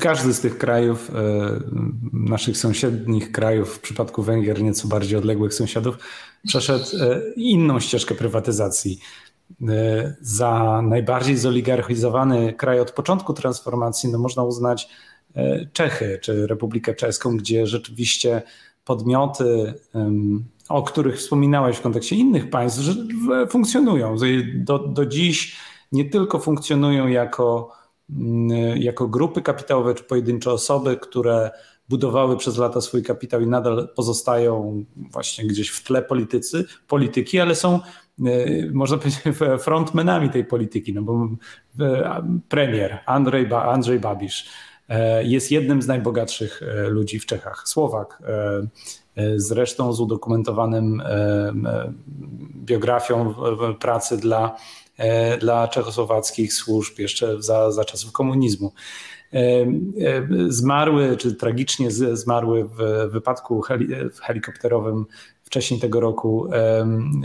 [0.00, 1.60] Każdy z tych krajów, e,
[2.12, 5.96] naszych sąsiednich krajów, w przypadku Węgier nieco bardziej odległych sąsiadów,
[6.46, 6.86] przeszedł
[7.36, 9.00] inną ścieżkę prywatyzacji.
[10.20, 14.88] Za najbardziej zoligarchizowany kraj od początku transformacji no można uznać
[15.72, 18.42] Czechy czy Republikę Czeską, gdzie rzeczywiście
[18.90, 19.74] podmioty,
[20.68, 22.94] o których wspominałeś w kontekście innych państw, że
[23.50, 24.16] funkcjonują.
[24.54, 25.56] Do, do dziś
[25.92, 27.72] nie tylko funkcjonują jako,
[28.10, 31.50] mm, jako grupy kapitałowe czy pojedyncze osoby, które
[31.88, 37.54] budowały przez lata swój kapitał i nadal pozostają właśnie gdzieś w tle politycy, polityki, ale
[37.54, 37.80] są
[38.26, 39.20] E, można powiedzieć,
[39.64, 41.28] frontmenami tej polityki, no bo
[41.80, 44.48] e, premier Andrzej, Andrzej Babisz
[45.22, 47.62] jest jednym z najbogatszych ludzi w Czechach.
[47.66, 48.22] Słowak,
[49.36, 51.02] zresztą z udokumentowanym
[52.64, 53.34] biografią
[53.80, 54.56] pracy dla,
[55.40, 58.72] dla czechosłowackich służb jeszcze za, za czasów komunizmu.
[60.48, 63.62] Zmarły, czy tragicznie zmarły w wypadku
[64.22, 65.06] helikopterowym
[65.50, 66.48] wcześniej tego roku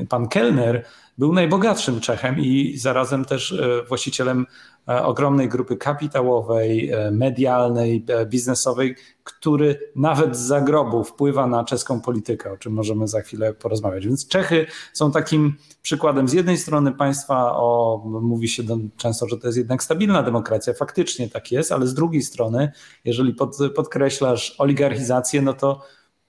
[0.10, 0.86] pan Kellner
[1.18, 4.46] był najbogatszym Czechem i zarazem też e, właścicielem
[4.88, 12.52] e, ogromnej grupy kapitałowej, e, medialnej, biznesowej, który nawet z zagrobu wpływa na czeską politykę,
[12.52, 14.08] o czym możemy za chwilę porozmawiać.
[14.08, 18.64] Więc Czechy są takim przykładem z jednej strony państwa, o, mówi się
[18.98, 22.72] często, że to jest jednak stabilna demokracja, faktycznie tak jest, ale z drugiej strony,
[23.06, 25.82] jeżeli pod, podkreślasz oligarchizację, no to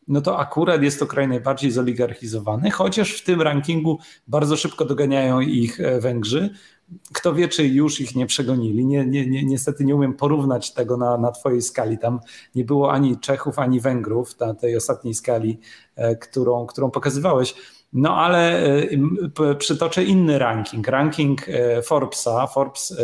[0.08, 5.40] no to akurat jest to kraj najbardziej zoligarchizowany, chociaż w tym rankingu bardzo szybko doganiają
[5.40, 6.50] ich e, Węgrzy.
[7.12, 8.86] Kto wie, czy już ich nie przegonili.
[8.86, 11.98] Nie, nie, nie, niestety nie umiem porównać tego na, na Twojej skali.
[11.98, 12.20] Tam
[12.54, 15.58] nie było ani Czechów, ani Węgrów na tej ostatniej skali,
[15.96, 17.54] e, którą, którą pokazywałeś.
[17.92, 18.62] No ale
[19.48, 20.88] e, przytoczę inny ranking.
[20.88, 21.46] Ranking
[21.84, 22.46] Forbesa.
[22.46, 22.96] Forbes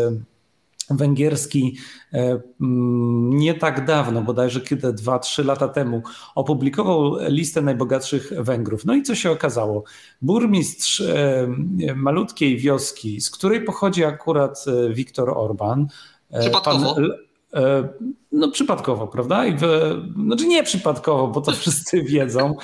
[0.90, 1.76] węgierski
[2.12, 6.02] e, mm, nie tak dawno, bodajże kiedy dwa, trzy lata temu,
[6.34, 8.84] opublikował listę najbogatszych Węgrów.
[8.84, 9.84] No i co się okazało?
[10.22, 11.46] Burmistrz e,
[11.96, 15.86] malutkiej wioski, z której pochodzi akurat e, Viktor Orban.
[16.40, 16.94] Przypadkowo?
[16.94, 17.08] Pan,
[18.32, 19.46] no przypadkowo, prawda?
[19.46, 19.62] I w,
[20.26, 22.56] znaczy nie przypadkowo, bo to wszyscy wiedzą.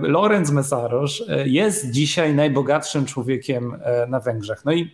[0.00, 3.76] Lorenz Mesarosz jest dzisiaj najbogatszym człowiekiem
[4.08, 4.64] na Węgrzech.
[4.64, 4.90] No i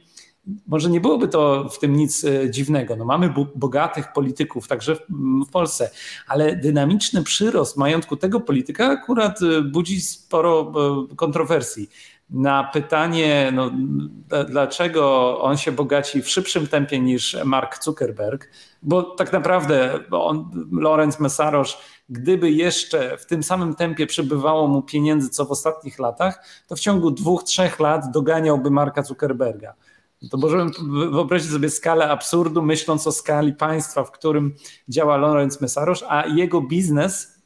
[0.66, 2.96] może nie byłoby to w tym nic e, dziwnego.
[2.96, 4.96] No mamy bogatych polityków także
[5.48, 5.90] w Polsce,
[6.28, 10.72] ale dynamiczny przyrost majątku tego polityka akurat e, budzi sporo
[11.12, 11.90] e, kontrowersji.
[12.30, 13.70] Na pytanie, no,
[14.48, 18.48] dlaczego on się bogaci w szybszym tempie niż Mark Zuckerberg,
[18.82, 21.78] bo tak naprawdę on, Lorenz Messarosz,
[22.08, 26.80] gdyby jeszcze w tym samym tempie przybywało mu pieniędzy co w ostatnich latach, to w
[26.80, 29.74] ciągu dwóch, trzech lat doganiałby Marka Zuckerberga
[30.30, 30.70] to możemy
[31.10, 34.54] wyobrazić sobie skalę absurdu, myśląc o skali państwa, w którym
[34.88, 37.42] działa Lorenz Mesarosz, a jego biznes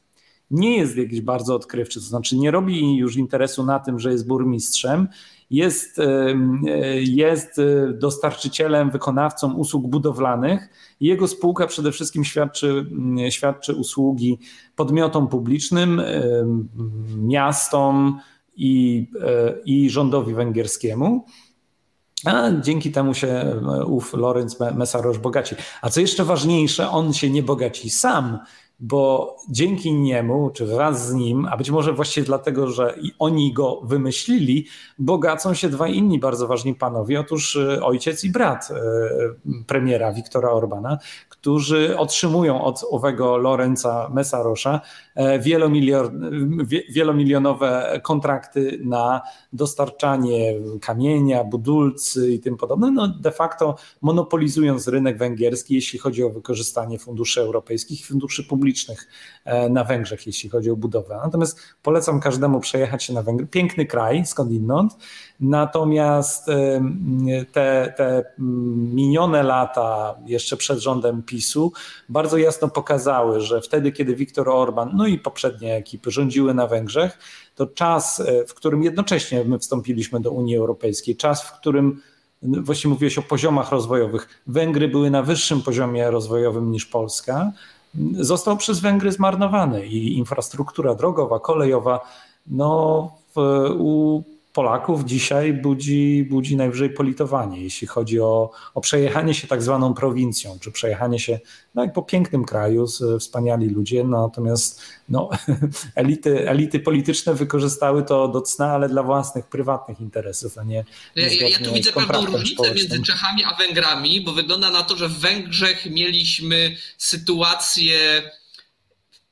[0.51, 4.27] nie jest jakiś bardzo odkrywczy, to znaczy nie robi już interesu na tym, że jest
[4.27, 5.07] burmistrzem,
[5.49, 6.01] jest,
[6.99, 7.61] jest
[7.93, 10.69] dostarczycielem, wykonawcą usług budowlanych.
[10.99, 12.85] Jego spółka przede wszystkim świadczy,
[13.29, 14.39] świadczy usługi
[14.75, 16.01] podmiotom publicznym,
[17.17, 18.19] miastom
[18.57, 21.25] i, e, i rządowi węgierskiemu.
[22.25, 25.55] A dzięki temu się ów Lorenz Messarosz bogaci.
[25.81, 28.39] A co jeszcze ważniejsze, on się nie bogaci sam,
[28.79, 33.81] bo dzięki niemu, czy wraz z nim, a być może właściwie dlatego, że oni go
[33.83, 34.65] wymyślili,
[34.99, 37.19] bogacą się dwaj inni bardzo ważni panowie.
[37.19, 38.75] Otóż e, ojciec i brat e,
[39.67, 40.97] premiera Wiktora Orbana,
[41.29, 44.81] którzy otrzymują od owego Lorenza Mesarosza e,
[46.89, 49.21] wielomilionowe kontrakty na
[49.53, 56.29] dostarczanie kamienia, budulcy i tym podobne, no de facto monopolizując rynek węgierski, jeśli chodzi o
[56.29, 59.07] wykorzystanie funduszy europejskich, funduszy publicznych
[59.45, 61.19] e, na Węgrzech, jeśli chodzi o budowę.
[61.23, 63.47] Natomiast polecam każdemu przejechać się na Węgry.
[63.47, 64.97] Piękny kraj, skądinąd,
[65.39, 66.45] natomiast
[67.51, 68.23] te, te
[68.93, 71.71] minione lata jeszcze przed rządem PiSu
[72.09, 77.17] bardzo jasno pokazały, że wtedy, kiedy Viktor Orban, no i poprzednie ekipy rządziły na Węgrzech,
[77.55, 82.01] to czas, e, w którym jednocześnie my wstąpiliśmy do Unii Europejskiej, czas, w którym
[82.41, 84.43] właściwie mówiłeś o poziomach rozwojowych.
[84.47, 87.51] Węgry były na wyższym poziomie rozwojowym niż Polska,
[88.13, 91.99] został przez Węgry zmarnowany i infrastruktura drogowa, kolejowa,
[92.47, 93.39] no w,
[93.79, 94.23] u
[94.57, 100.57] Polaków dzisiaj budzi, budzi najwyżej politowanie, jeśli chodzi o, o przejechanie się tak zwaną prowincją,
[100.61, 101.39] czy przejechanie się
[101.75, 102.85] no, jak po pięknym kraju,
[103.19, 105.29] wspaniali ludzie, natomiast no,
[105.95, 110.85] elity, elity polityczne wykorzystały to do cna, ale dla własnych, prywatnych interesów, a nie.
[111.15, 115.09] Ja, ja tu widzę pewną różnicę między Czechami a Węgrami, bo wygląda na to, że
[115.09, 117.97] w Węgrzech mieliśmy sytuację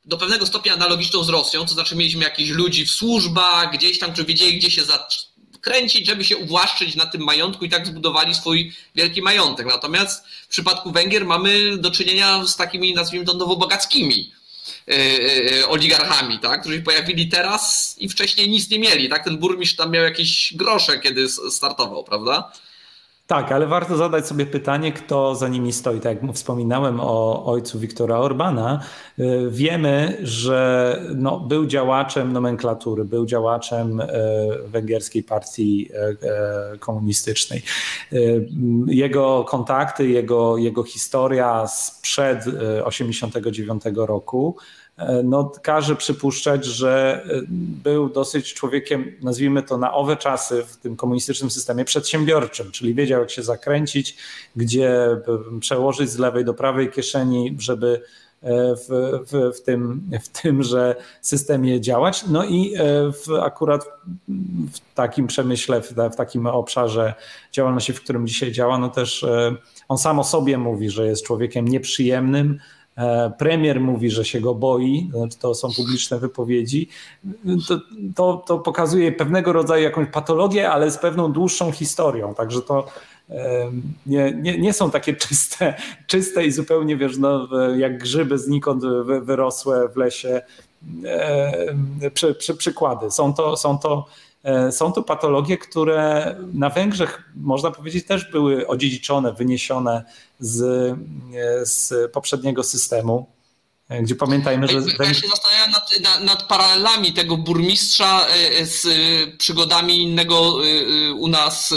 [0.06, 4.12] do pewnego stopnia analogiczną z Rosją, to znaczy mieliśmy jakichś ludzi w służbach, gdzieś tam,
[4.12, 8.74] którzy wiedzieli, gdzie się zakręcić, żeby się uwłaszczyć na tym majątku i tak zbudowali swój
[8.96, 9.68] wielki majątek.
[9.68, 14.32] Natomiast w przypadku Węgier mamy do czynienia z takimi, nazwijmy to, nowobogackimi
[14.88, 19.10] yy, yy, oligarchami, tak, którzy pojawili teraz i wcześniej nic nie mieli.
[19.10, 19.24] Tak?
[19.24, 22.52] Ten burmistrz tam miał jakieś grosze, kiedy startował, prawda?
[23.28, 26.00] Tak, ale warto zadać sobie pytanie, kto za nimi stoi.
[26.00, 28.84] Tak jak wspominałem o ojcu Wiktora Orbana,
[29.20, 34.08] y, wiemy, że no, był działaczem nomenklatury, był działaczem y,
[34.68, 35.90] węgierskiej partii
[36.74, 37.62] y, komunistycznej.
[38.88, 44.58] Jego kontakty, jego, jego historia sprzed 1989 roku
[45.24, 47.42] no, każe przypuszczać, że e,
[47.84, 53.22] był dosyć człowiekiem, nazwijmy to na owe czasy w tym komunistycznym systemie przedsiębiorczym, czyli wiedział
[53.22, 54.18] jak się zakręcić,
[54.56, 55.08] gdzie
[55.60, 58.02] przełożyć z lewej do prawej kieszeni, żeby
[58.44, 58.88] e, w,
[59.32, 62.24] w, w, tym, w tymże systemie działać.
[62.28, 62.74] No i
[63.26, 63.86] w, akurat
[64.74, 67.14] w takim przemyśle, w, w takim obszarze
[67.52, 69.26] działalności, w którym dzisiaj działa, no też
[69.88, 72.85] on sam o sobie mówi, że jest człowiekiem nieprzyjemnym, E,
[73.38, 76.90] premier mówi, że się go boi, znaczy to są publiczne wypowiedzi.
[77.68, 77.80] To,
[78.16, 82.36] to, to, pokazuje pewnego rodzaju jakąś patologię, ale z pewną dłuższą historią.
[82.36, 82.86] Także to
[83.30, 83.72] e,
[84.06, 85.74] nie, nie, nie są takie czyste,
[86.08, 88.84] czyste i zupełnie, wiesz, no, jak grzyby znikąd
[89.22, 90.42] wyrosłe w lesie
[91.06, 93.12] e, przy, przy, przykłady.
[93.12, 94.06] Są to, są to
[94.72, 100.04] są to patologie, które na Węgrzech, można powiedzieć, też były odziedziczone, wyniesione
[100.40, 100.96] z,
[101.64, 103.28] z poprzedniego systemu.
[103.90, 104.74] Gdzie pamiętajmy, że.
[105.00, 108.88] Ja się zastanawiam nad, nad, nad, paralelami tego burmistrza e, z
[109.38, 111.74] przygodami innego e, e, u nas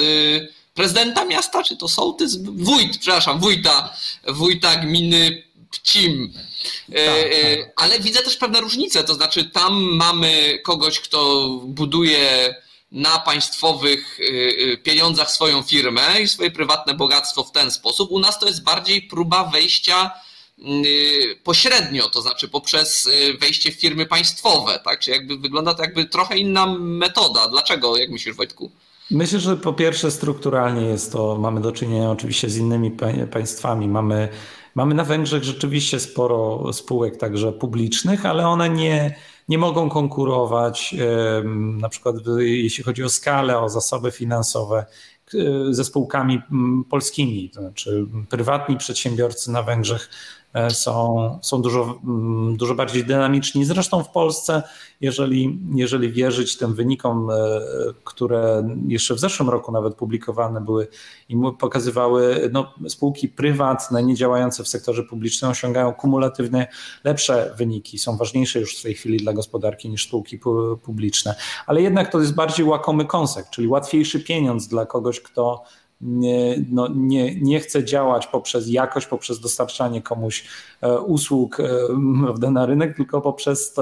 [0.74, 2.36] prezydenta miasta, czy to sołtys?
[2.42, 3.92] Wójt, przepraszam, wójta,
[4.28, 6.32] wójta gminy Pcim.
[6.32, 7.72] Tak, tak.
[7.76, 12.54] Ale widzę też pewne różnice, to znaczy tam mamy kogoś, kto buduje
[12.92, 18.10] na państwowych y, pieniądzach swoją firmę i swoje prywatne bogactwo w ten sposób.
[18.10, 20.10] U nas to jest bardziej próba wejścia
[20.58, 23.08] y, pośrednio, to znaczy poprzez
[23.40, 25.00] wejście w firmy państwowe, tak?
[25.00, 27.48] Czy jakby wygląda to jakby trochę inna metoda.
[27.48, 28.70] Dlaczego, jak myślisz Wojtku?
[29.10, 32.90] Myślę, że po pierwsze strukturalnie jest to, mamy do czynienia oczywiście z innymi
[33.32, 33.88] państwami.
[33.88, 34.28] Mamy,
[34.78, 39.16] mamy na Węgrzech rzeczywiście sporo spółek także publicznych, ale one nie,
[39.48, 40.94] nie mogą konkurować,
[41.54, 44.86] na przykład jeśli chodzi o skalę, o zasoby finansowe
[45.70, 46.40] ze spółkami
[46.90, 47.50] polskimi.
[47.50, 50.37] To znaczy prywatni przedsiębiorcy na Węgrzech E,
[50.70, 53.64] są, są dużo, mm, dużo bardziej dynamiczni.
[53.64, 54.62] Zresztą w Polsce,
[55.00, 57.34] jeżeli, jeżeli wierzyć tym wynikom, e,
[58.04, 60.88] które jeszcze w zeszłym roku nawet publikowane były
[61.28, 66.68] i pokazywały, no, spółki prywatne, nie działające w sektorze publicznym osiągają kumulatywnie
[67.04, 70.40] lepsze wyniki, są ważniejsze już w tej chwili dla gospodarki niż spółki
[70.82, 71.34] publiczne.
[71.66, 75.62] Ale jednak to jest bardziej łakomy kąsek, czyli łatwiejszy pieniądz dla kogoś, kto
[76.00, 80.44] nie, no, nie, nie chce działać poprzez jakość, poprzez dostarczanie komuś
[80.80, 83.74] e, usług e, na rynek, tylko poprzez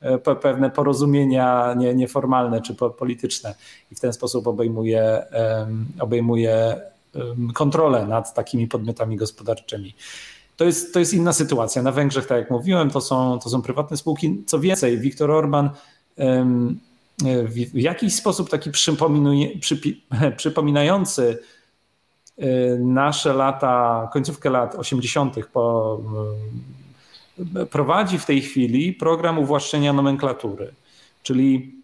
[0.00, 3.54] e, pewne porozumienia nie, nieformalne czy polityczne
[3.92, 5.22] i w ten sposób obejmuje,
[6.00, 6.80] obejmuje
[7.54, 9.94] kontrolę nad takimi podmiotami gospodarczymi.
[10.56, 11.82] To jest, to jest inna sytuacja.
[11.82, 14.42] Na Węgrzech, tak jak mówiłem, to są, to są prywatne spółki.
[14.46, 15.70] Co więcej, Viktor Orban
[17.48, 18.70] w jakiś sposób taki
[20.36, 21.38] przypominający
[22.38, 26.00] y, nasze lata, końcówkę lat 80., po,
[27.56, 30.74] y, prowadzi w tej chwili program uwłaszczenia nomenklatury,
[31.22, 31.82] czyli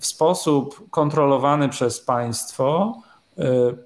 [0.00, 2.94] w sposób kontrolowany przez państwo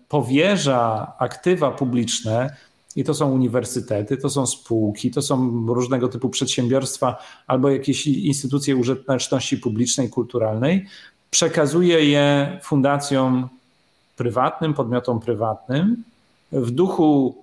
[0.09, 2.57] powierza aktywa publiczne
[2.97, 7.16] i to są uniwersytety, to są spółki, to są różnego typu przedsiębiorstwa
[7.47, 10.86] albo jakieś instytucje użyteczności publicznej, kulturalnej.
[11.30, 13.49] Przekazuje je fundacjom
[14.16, 16.05] prywatnym, podmiotom prywatnym
[16.53, 17.36] w duchu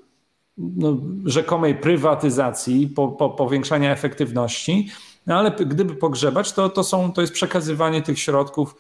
[0.58, 4.90] no, rzekomej prywatyzacji, po, po, powiększania efektywności.
[5.28, 8.76] No ale gdyby pogrzebać, to, to, są, to jest przekazywanie tych środków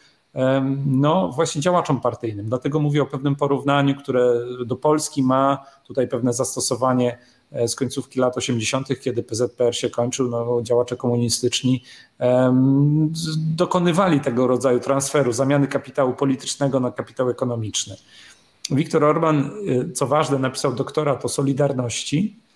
[0.86, 2.46] no właśnie działaczom partyjnym.
[2.46, 4.34] Dlatego mówię o pewnym porównaniu, które
[4.66, 7.18] do Polski ma tutaj pewne zastosowanie
[7.52, 11.84] e, z końcówki lat 80., kiedy PZPR się kończył, no, działacze komunistyczni
[12.20, 17.96] um, dokonywali tego rodzaju transferu, zamiany kapitału politycznego na kapitał ekonomiczny.
[18.72, 19.52] Viktor Orban,
[19.90, 22.47] e, co ważne, napisał doktorat o Solidarności,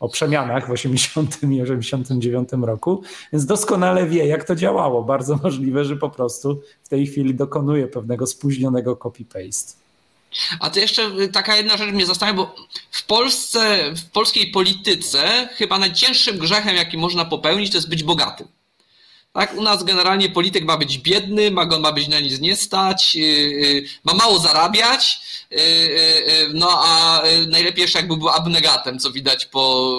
[0.00, 5.02] o przemianach w 80 i 89 roku, więc doskonale wie, jak to działało.
[5.02, 9.74] Bardzo możliwe, że po prostu w tej chwili dokonuje pewnego spóźnionego copy-paste.
[10.60, 12.54] A to jeszcze taka jedna rzecz mnie zastanawia, bo
[12.90, 18.48] w Polsce, w polskiej polityce chyba najcięższym grzechem, jaki można popełnić, to jest być bogatym.
[19.38, 22.56] Tak, u nas generalnie polityk ma być biedny, ma, go, ma być na nic nie
[22.56, 25.20] stać, yy, yy, ma mało zarabiać,
[25.50, 25.58] yy,
[26.54, 29.96] no a najlepiej jeszcze jakby był abnegatem, co widać po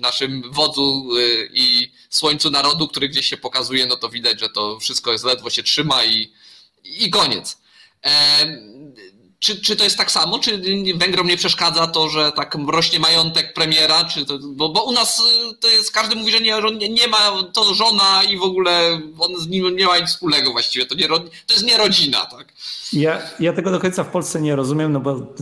[0.00, 1.08] naszym wodzu
[1.52, 5.50] i słońcu narodu, który gdzieś się pokazuje, no to widać, że to wszystko jest ledwo
[5.50, 6.32] się trzyma i,
[6.84, 7.58] i koniec.
[9.38, 10.38] Czy, czy to jest tak samo?
[10.38, 10.62] Czy
[10.96, 14.04] Węgrom nie przeszkadza to, że tak rośnie majątek premiera?
[14.04, 17.42] Czy to, bo, bo u nas y, to jest, każdy mówi, że nie, nie ma
[17.52, 20.86] to żona i w ogóle on z nim nie ma nic wspólnego właściwie.
[20.86, 22.52] To, nie, to jest nie rodzina, tak?
[22.92, 25.34] Ja, ja tego do końca w Polsce nie rozumiem, no bo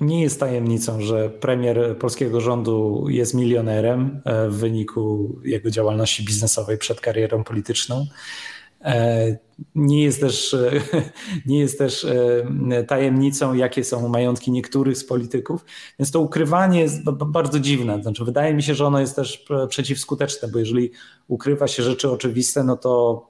[0.00, 6.78] nie jest tajemnicą, że premier polskiego rządu jest milionerem e, w wyniku jego działalności biznesowej
[6.78, 8.06] przed karierą polityczną.
[9.58, 10.70] E, nie jest też, e,
[11.46, 15.64] nie jest też e, tajemnicą, jakie są majątki niektórych z polityków,
[15.98, 18.02] więc to ukrywanie jest bardzo dziwne.
[18.02, 20.90] Znaczy, wydaje mi się, że ono jest też przeciwskuteczne, bo jeżeli
[21.28, 23.26] ukrywa się rzeczy oczywiste, no to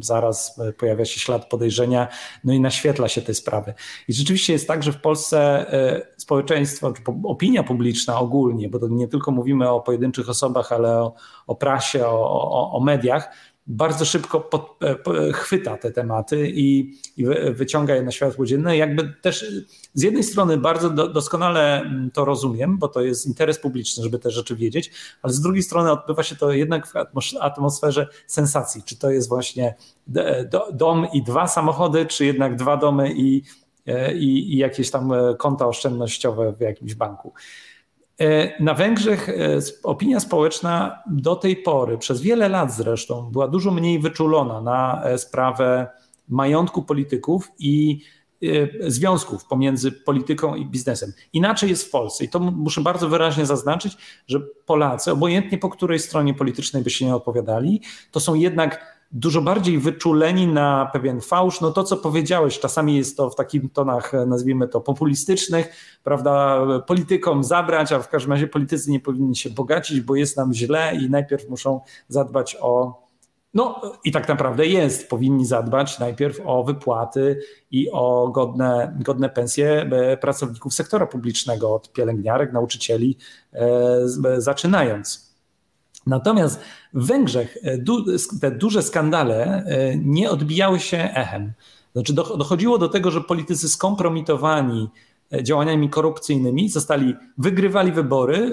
[0.00, 2.08] zaraz pojawia się ślad podejrzenia,
[2.44, 3.74] no i naświetla się te sprawy.
[4.08, 5.66] I rzeczywiście jest tak, że w Polsce
[6.16, 11.14] społeczeństwo, czy opinia publiczna ogólnie, bo to nie tylko mówimy o pojedynczych osobach, ale o,
[11.46, 13.30] o prasie, o, o, o mediach,
[13.66, 18.76] bardzo szybko pod, e, chwyta te tematy i, i, wyciąga je na światło dzienne.
[18.76, 19.46] Jakby też
[19.94, 24.18] z jednej strony bardzo do, doskonale mm, to rozumiem, bo to jest interes publiczny, żeby
[24.18, 24.90] te rzeczy wiedzieć,
[25.22, 26.92] ale z drugiej strony odbywa się to jednak w
[27.40, 28.82] atmosferze sensacji.
[28.82, 29.74] Czy to jest właśnie
[30.72, 33.42] dom i dwa samochody, czy jednak dwa domy i,
[33.86, 37.32] e, i, i jakieś tam e, konta oszczędnościowe w jakimś banku.
[38.20, 43.70] E, na Węgrzech e, opinia społeczna do tej pory, przez wiele lat zresztą, była dużo
[43.70, 45.86] mniej wyczulona na e, sprawę
[46.28, 48.00] majątku polityków i
[48.86, 51.12] związków pomiędzy polityką i biznesem.
[51.32, 53.96] Inaczej jest w Polsce i to muszę bardzo wyraźnie zaznaczyć,
[54.26, 59.42] że Polacy, obojętnie po której stronie politycznej by się nie odpowiadali, to są jednak dużo
[59.42, 61.60] bardziej wyczuleni na pewien fałsz.
[61.60, 67.44] No to, co powiedziałeś, czasami jest to w takich tonach, nazwijmy to, populistycznych, prawda, politykom
[67.44, 71.10] zabrać, a w każdym razie politycy nie powinni się bogacić, bo jest nam źle i
[71.10, 73.04] najpierw muszą zadbać o
[73.54, 75.08] no i tak naprawdę jest.
[75.08, 77.40] Powinni zadbać najpierw o wypłaty
[77.70, 83.18] i o godne, godne pensje e, pracowników sektora publicznego, od pielęgniarek, nauczycieli,
[83.52, 83.98] e,
[84.38, 85.33] zaczynając.
[86.06, 86.60] Natomiast
[86.94, 87.78] w Węgrzech e,
[88.40, 91.52] te duże skandale e, nie odbijały się echem.
[91.92, 94.90] Znaczy dochodziło do tego, że politycy skompromitowani
[95.32, 98.50] e, działaniami korupcyjnymi zostali, wygrywali wybory,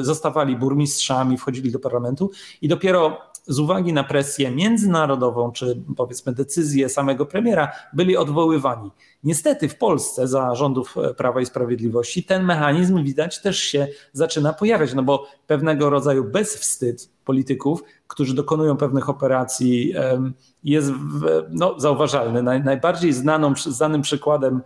[0.00, 2.30] zostawali burmistrzami, wchodzili do parlamentu
[2.62, 8.90] i dopiero z uwagi na presję międzynarodową, czy powiedzmy decyzję samego premiera, byli odwoływani.
[9.24, 14.94] Niestety w Polsce za rządów Prawa i Sprawiedliwości ten mechanizm widać też się zaczyna pojawiać,
[14.94, 19.94] no bo pewnego rodzaju bezwstyd polityków, którzy dokonują pewnych operacji,
[20.64, 20.92] jest
[21.50, 22.42] no, zauważalny.
[22.42, 24.60] najbardziej znaną, znanym przykładem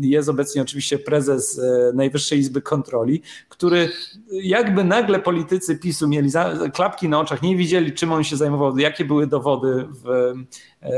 [0.00, 3.88] jest obecnie oczywiście prezes e, Najwyższej Izby Kontroli, który
[4.30, 6.30] jakby nagle politycy PiSu mieli
[6.72, 10.34] klapki na oczach, nie widzieli czym on się zajmował, jakie były dowody w, e,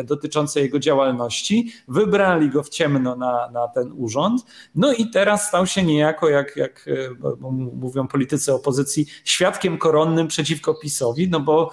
[0.04, 5.66] dotyczące jego działalności, wybrali go w ciemno na, na ten urząd, no i teraz stał
[5.66, 7.28] się niejako, jak, jak e,
[7.72, 11.70] mówią politycy opozycji, świadkiem koronnym przeciwko PiSowi, no bo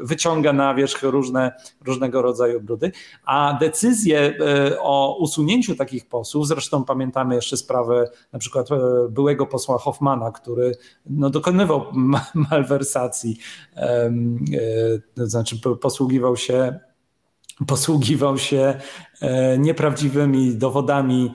[0.00, 1.52] wyciąga na wierzch różne,
[1.86, 2.92] różnego rodzaju brudy,
[3.24, 4.38] a decyzje
[4.80, 10.76] o usunięciu takich posłów, zresztą pamiętamy jeszcze sprawę na przykład e, byłego posła Hoffmana, który
[11.06, 11.86] no, dokonywał
[12.50, 13.38] malwersacji,
[13.76, 14.12] e,
[15.14, 16.78] to znaczy posługiwał się
[17.66, 18.80] posługiwał się
[19.20, 21.32] e, nieprawdziwymi dowodami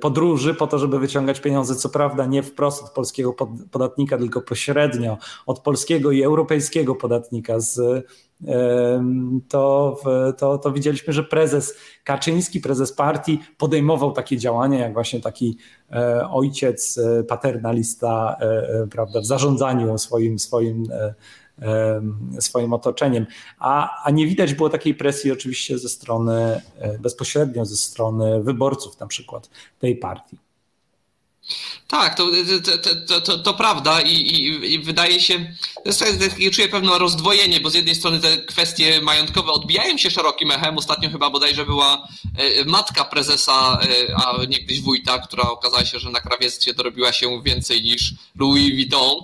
[0.00, 3.34] podróży po to, żeby wyciągać pieniądze, co prawda nie wprost od polskiego
[3.70, 7.60] podatnika, tylko pośrednio od polskiego i europejskiego podatnika.
[7.60, 7.80] Z
[9.48, 9.96] to,
[10.38, 15.58] to, to widzieliśmy, że prezes Kaczyński, prezes partii podejmował takie działania, jak właśnie taki
[15.92, 20.88] e, ojciec, e, paternalista e, prawda, w zarządzaniu swoim, swoim,
[22.40, 23.26] swoim otoczeniem.
[23.58, 26.60] A, a nie widać było takiej presji oczywiście ze strony,
[27.00, 30.36] bezpośrednio ze strony wyborców na przykład tej partii.
[31.88, 32.26] Tak, to,
[33.06, 35.54] to, to, to, prawda I, i, i wydaje się,
[36.52, 40.78] czuję pewne rozdwojenie, bo z jednej strony te kwestie majątkowe odbijają się szerokim echem.
[40.78, 46.10] Ostatnio chyba bodajże była e, matka prezesa, e, a niegdyś wójta, która okazała się, że
[46.10, 49.14] na krawiectwie dorobiła się więcej niż Louis Vuitton.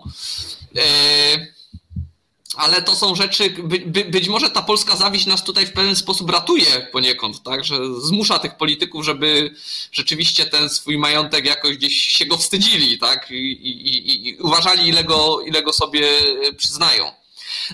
[2.66, 5.72] E, ale to są rzeczy, by, by, być może ta polska zawiść nas tutaj w
[5.72, 9.54] pewien sposób ratuje poniekąd, tak, że zmusza tych polityków, żeby
[9.92, 15.04] rzeczywiście ten swój majątek jakoś gdzieś się go wstydzili, tak, i, i, i uważali, ile
[15.04, 16.08] go, ile go sobie
[16.56, 17.12] przyznają.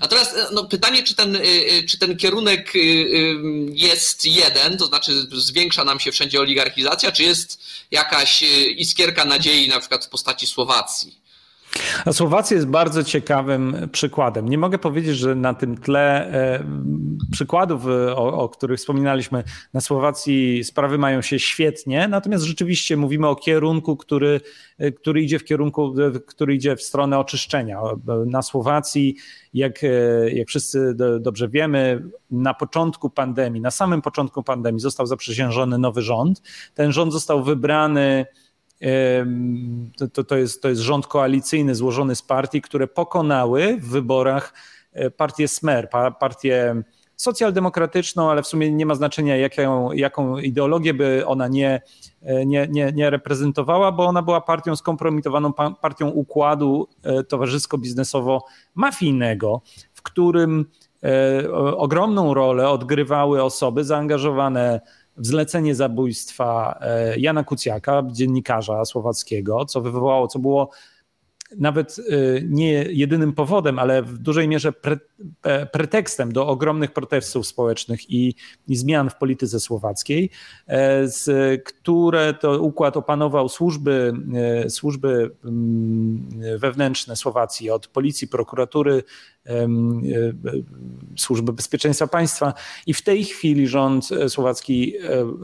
[0.00, 1.38] Natomiast no, pytanie, czy ten,
[1.88, 2.72] czy ten kierunek
[3.72, 8.42] jest jeden, to znaczy zwiększa nam się wszędzie oligarchizacja, czy jest jakaś
[8.76, 11.21] iskierka nadziei na przykład w postaci Słowacji?
[12.04, 14.48] A Słowacja jest bardzo ciekawym przykładem.
[14.48, 16.64] Nie mogę powiedzieć, że na tym tle e,
[17.30, 19.44] przykładów, e, o, o, których wspominaliśmy,
[19.74, 24.40] na Słowacji sprawy mają się świetnie, natomiast rzeczywiście mówimy o kierunku, który,
[24.78, 25.94] e, który idzie w kierunku,
[26.26, 27.80] który idzie w stronę oczyszczenia.
[28.26, 29.16] Na Słowacji,
[29.54, 29.82] jak,
[30.32, 36.42] jak wszyscy dobrze wiemy, na początku pandemii, na samym początku pandemii został zaprzysiężony nowy rząd.
[36.74, 38.26] Ten rząd został wybrany
[40.12, 44.54] to, to, jest, to jest rząd koalicyjny złożony z partii, które pokonały w wyborach
[44.92, 45.88] e, partię Smer,
[46.20, 46.82] partię
[47.16, 51.82] socjaldemokratyczną, ale w sumie nie ma znaczenia, jaką, jaką ideologię by ona nie,
[52.22, 59.60] e, nie, nie, nie reprezentowała, bo ona była partią skompromitowaną, partią układu e, towarzysko-biznesowo-mafijnego,
[59.94, 60.66] w którym
[61.76, 64.80] ogromną rolę odgrywały osoby zaangażowane
[65.16, 70.70] w zlecenie zabójstwa e, Jana Kucjaka, dziennikarza słowackiego, co wywołało, co było
[71.58, 72.02] nawet e,
[72.42, 74.98] nie jedynym powodem, ale w dużej mierze pre,
[75.42, 78.34] e, pretekstem do ogromnych protestów społecznych i,
[78.68, 80.30] i, zmian w polityce słowackiej,
[81.04, 81.24] z,
[81.64, 84.12] które to układ opanował służby,
[84.68, 86.28] służby mm,
[86.58, 89.02] wewnętrzne Słowacji, od policji, prokuratury,
[91.16, 92.54] Służby Bezpieczeństwa Państwa.
[92.86, 94.94] I w tej chwili rząd słowacki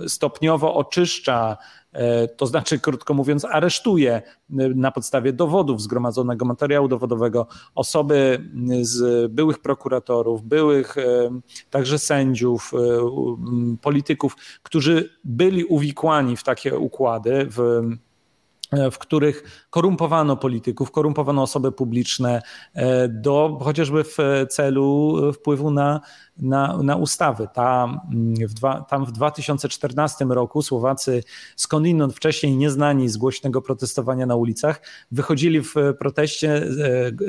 [0.06, 1.56] stopniowo oczyszcza
[1.87, 1.87] E,
[2.36, 4.22] to znaczy, krótko mówiąc, aresztuje e,
[4.68, 8.48] na podstawie dowodów, zgromadzonego materiału dowodowego osoby
[8.80, 11.30] z byłych prokuratorów, byłych e,
[11.70, 12.72] także sędziów,
[13.82, 17.82] polityków, którzy byli uwikłani w takie układy, w
[18.92, 22.42] w których korumpowano polityków, korumpowano osoby publiczne
[23.08, 24.16] do chociażby w
[24.48, 26.00] celu wpływu na
[26.38, 27.48] na, na ustawy.
[27.54, 28.00] Ta,
[28.48, 31.22] w dwa, tam w 2014 roku Słowacy
[31.56, 36.66] skądinąd wcześniej nieznani z głośnego protestowania na ulicach wychodzili w proteście e,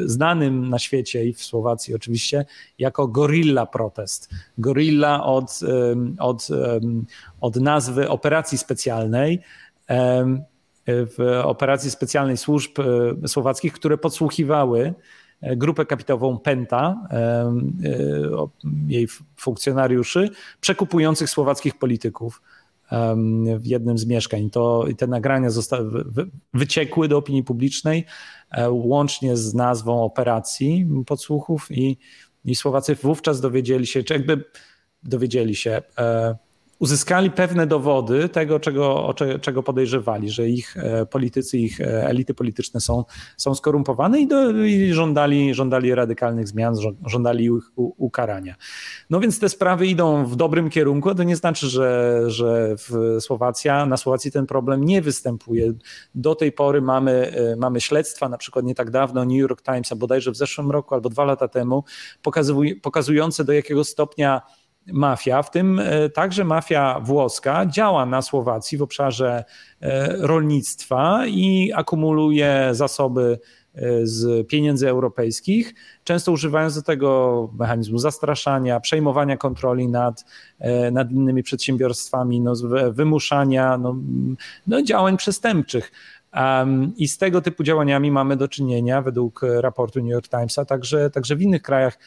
[0.06, 2.46] znanym na świecie i w Słowacji oczywiście
[2.80, 4.30] jako gorilla protest.
[4.58, 5.60] Gorilla od,
[6.20, 6.48] od,
[7.42, 9.40] od nazwy operacji specjalnej
[10.90, 12.72] w operacji specjalnej służb
[13.24, 14.94] e, słowackich, które podsłuchiwały
[15.42, 17.54] E, grupę kapitałową Penta, e,
[18.88, 20.30] jej funkcjonariuszy,
[20.62, 22.42] przekupujących słowackich polityków
[23.58, 24.50] w jednym z mieszkań.
[24.50, 26.06] To, te nagrania zostały,
[26.54, 28.06] wyciekły do opinii publicznej,
[28.70, 31.98] łącznie z nazwą operacji podsłuchów i,
[32.46, 34.44] i Słowacy wówczas dowiedzieli się, czy jakby
[35.04, 35.82] dowiedzieli się,
[36.80, 42.80] uzyskali pewne dowody tego, czego, czego podejrzewali, że ich e, politycy, ich e, elity polityczne
[42.80, 43.06] są,
[43.38, 46.76] są skorumpowane i, do, i żądali, żądali radykalnych zmian,
[47.06, 48.56] żądali ich ukarania.
[49.10, 53.86] No więc te sprawy idą w dobrym kierunku, to nie znaczy, że, że w Słowacja,
[53.86, 55.74] na Słowacji ten problem nie występuje.
[56.16, 59.92] Do tej pory mamy, e, mamy śledztwa, na przykład nie tak dawno New York Times,
[59.92, 61.84] a bodajże w zeszłym roku albo dwa lata temu,
[62.82, 64.42] pokazujące do jakiego stopnia
[64.88, 69.44] mafia, w tym e, także mafia włoska, działa na Słowacji w obszarze
[69.82, 73.40] e, rolnictwa i akumuluje zasoby
[73.76, 75.74] e, z pieniędzy europejskich,
[76.04, 80.26] często używając do tego mechanizmu zastraszania, przejmowania kontroli nad,
[80.92, 82.54] nad innymi przedsiębiorstwami, no,
[82.92, 83.96] wymuszania no,
[84.68, 85.92] no, działań przestępczych.
[86.36, 91.10] Um, I z tego typu działaniami mamy do czynienia, według raportu New York Timesa, także,
[91.10, 91.98] także w innych krajach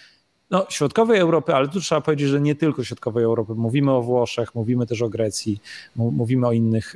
[0.52, 3.54] no, środkowej Europy, ale tu trzeba powiedzieć, że nie tylko środkowej Europy.
[3.54, 5.60] Mówimy o Włoszech, mówimy też o Grecji,
[5.96, 6.94] mówimy o innych,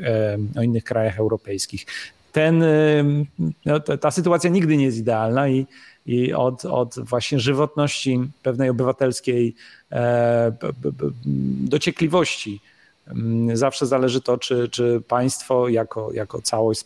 [0.59, 1.87] o innych krajach europejskich.
[2.33, 2.65] Ten,
[3.67, 5.67] no, ta sytuacja nigdy nie jest idealna i,
[6.07, 9.55] i od, od właśnie żywotności pewnej obywatelskiej
[9.93, 10.53] e,
[11.69, 12.61] dociekliwości
[13.53, 16.81] zawsze zależy to, czy, czy państwo jako, jako całość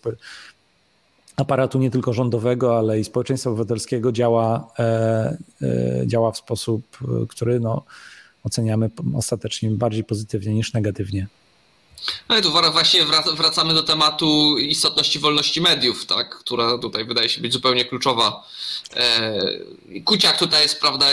[1.41, 4.83] aparatu nie tylko rządowego, ale i społeczeństwa obywatelskiego działa, e,
[5.63, 6.83] e, działa w sposób,
[7.29, 7.85] który no,
[8.45, 11.27] oceniamy ostatecznie bardziej pozytywnie niż negatywnie.
[12.29, 17.41] No i tu właśnie wracamy do tematu istotności wolności mediów, tak, która tutaj wydaje się
[17.41, 18.47] być zupełnie kluczowa.
[18.97, 19.41] E,
[20.05, 21.07] Kuciak tutaj jest prawda,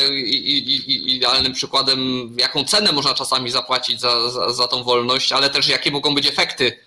[0.87, 5.91] idealnym przykładem, jaką cenę można czasami zapłacić za, za, za tą wolność, ale też jakie
[5.91, 6.79] mogą być efekty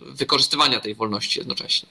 [0.00, 1.88] wykorzystywania tej wolności jednocześnie.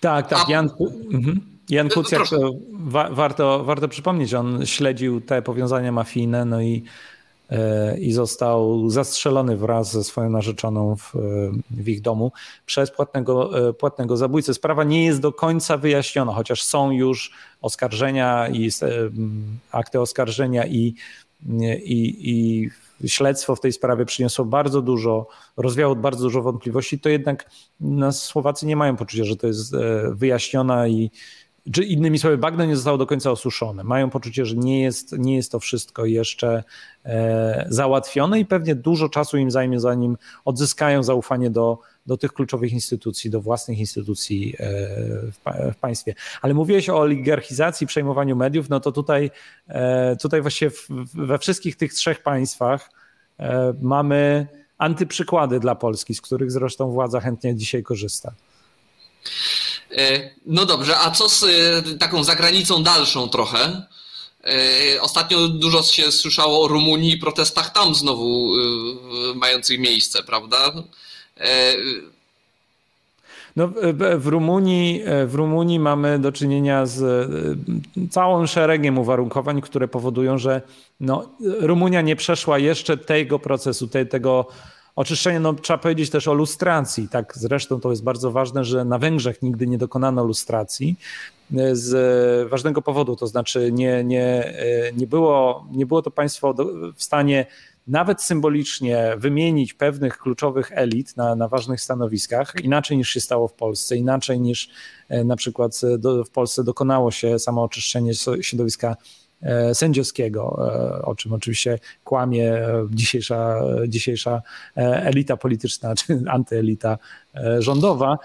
[0.00, 0.48] Tak, tak.
[0.48, 0.70] Jan,
[1.12, 1.40] mhm.
[1.70, 6.84] Jan Kuciak, to wa warto, warto przypomnieć, on śledził te powiązania mafijne, no i,
[7.50, 11.12] e, i został zastrzelony wraz ze swoją narzeczoną w,
[11.70, 12.32] w ich domu
[12.66, 14.54] przez płatnego, e, płatnego zabójcę.
[14.54, 17.32] Sprawa nie jest do końca wyjaśniona, chociaż są już
[17.62, 18.88] oskarżenia i e,
[19.72, 20.94] akty oskarżenia i,
[21.84, 22.70] i, i
[23.06, 25.26] śledztwo w tej sprawie przyniosło bardzo dużo,
[25.56, 29.78] rozwiało bardzo dużo wątpliwości, to jednak nas Słowacy nie mają poczucia, że to jest e,
[30.14, 31.10] wyjaśniona i
[31.72, 33.84] czy innymi słowy, bagno nie zostało do końca osuszone.
[33.84, 36.64] Mają poczucie, że nie jest, nie jest to wszystko jeszcze
[37.04, 41.78] e, załatwione i pewnie dużo czasu im zajmie, zanim odzyskają zaufanie do,
[42.08, 44.66] do tych kluczowych instytucji, do własnych instytucji e,
[45.72, 46.14] w, państwie.
[46.42, 49.30] Ale mówiłeś o oligarchizacji, przejmowaniu mediów, no to tutaj,
[49.68, 50.70] e, tutaj właśnie
[51.14, 52.90] we wszystkich tych trzech państwach
[53.38, 54.46] e, mamy
[54.78, 58.32] antyprzykłady dla Polski, z których zresztą władza chętnie dzisiaj korzysta.
[60.46, 61.44] No dobrze, a co z
[61.98, 63.82] taką zagranicą dalszą trochę?
[65.00, 68.52] Ostatnio dużo się słyszało o Rumunii i protestach tam znowu
[69.34, 70.72] mających miejsce, prawda?
[73.56, 73.68] No,
[74.18, 80.62] w, Rumunii, w Rumunii mamy do czynienia z e, całym szeregiem uwarunkowań, które powodują, że
[81.00, 81.28] no,
[81.60, 84.46] Rumunia nie przeszła jeszcze tego procesu, te, tego
[84.96, 85.40] oczyszczenia.
[85.40, 87.08] No, trzeba powiedzieć też o lustracji.
[87.08, 90.96] Tak, zresztą to jest bardzo ważne, że na Węgrzech nigdy nie dokonano lustracji
[91.72, 94.54] z ważnego powodu, to znaczy nie, nie,
[94.96, 96.54] nie, było, nie było to państwo
[96.96, 97.46] w stanie
[97.88, 103.52] nawet symbolicznie wymienić pewnych kluczowych elit na, na ważnych stanowiskach, inaczej niż się stało w
[103.52, 104.68] Polsce, inaczej niż
[105.08, 108.96] e, na przykład e, do, w Polsce dokonało się samo oczyszczenie środowiska
[109.42, 110.42] e, sędziowskiego,
[111.04, 112.52] o czym oczywiście kłamie
[112.90, 114.42] dzisiejsza, dzisiejsza
[114.76, 116.98] elita polityczna czy antyelita
[117.58, 118.18] rządowa.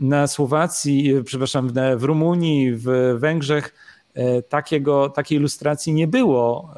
[0.00, 3.74] Na Słowacji, przepraszam, w Rumunii, w Węgrzech
[4.48, 6.74] takiego, takiej ilustracji nie było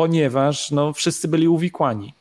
[0.00, 2.14] ponieważ no, wszyscy byli uwikłani.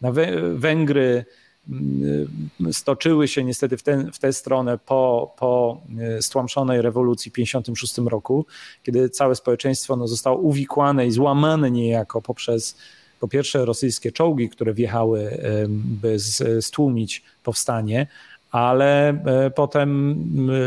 [0.00, 0.12] Na
[0.54, 1.24] Węgry
[1.68, 2.28] mm,
[2.72, 8.10] stoczyły się niestety w, ten, w tę stronę po, po e, stłamszonej rewolucji w 1956
[8.10, 8.46] roku,
[8.82, 12.76] kiedy całe społeczeństwo no, zostało uwikłane i złamane niejako poprzez
[13.20, 16.16] po pierwsze rosyjskie czołgi, które wjechały, by
[16.60, 18.06] stłumić powstanie,
[18.50, 20.16] ale e, potem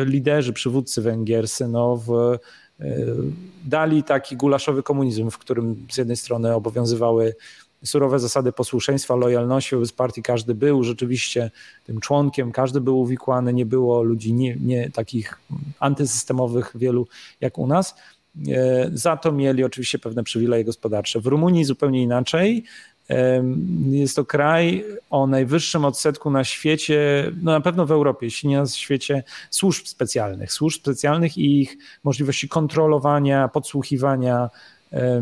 [0.06, 2.38] liderzy, przywódcy węgierscy no, w
[3.66, 7.36] dali taki gulaszowy komunizm, w którym z jednej strony obowiązywały
[7.84, 10.24] surowe zasady posłuszeństwa, lojalności wobec partii.
[10.24, 11.52] Każdy był rzeczywiście
[11.86, 15.40] tym członkiem, każdy był uwikłany, nie było ludzi nie, nie takich
[15.80, 17.08] antysystemowych wielu
[17.42, 17.96] jak u nas.
[18.48, 21.22] E, za to mieli oczywiście pewne przywileje gospodarcze.
[21.22, 22.64] W Rumunii zupełnie inaczej.
[23.90, 28.58] Jest to kraj o najwyższym odsetku na świecie, no na pewno w Europie, jeśli nie
[28.58, 30.54] na świecie, służb specjalnych.
[30.54, 34.50] Służb specjalnych i ich możliwości kontrolowania, podsłuchiwania
[34.94, 35.22] E,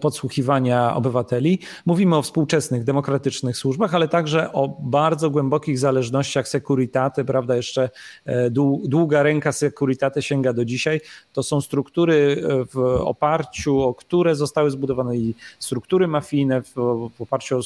[0.00, 1.58] podsłuchiwania obywateli.
[1.86, 7.90] Mówimy o współczesnych, demokratycznych służbach, ale także o bardzo głębokich zależnościach Securitate, prawda, jeszcze
[8.24, 8.50] e,
[8.84, 11.00] długa ręka Securitate sięga do dzisiaj.
[11.32, 16.78] To są struktury e, w oparciu o które zostały zbudowane i struktury mafijne, w
[17.20, 17.60] oparciu o,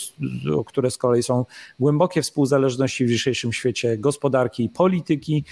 [0.58, 1.44] o które z kolei są
[1.80, 5.44] głębokie współzależności w dzisiejszym świecie gospodarki i polityki,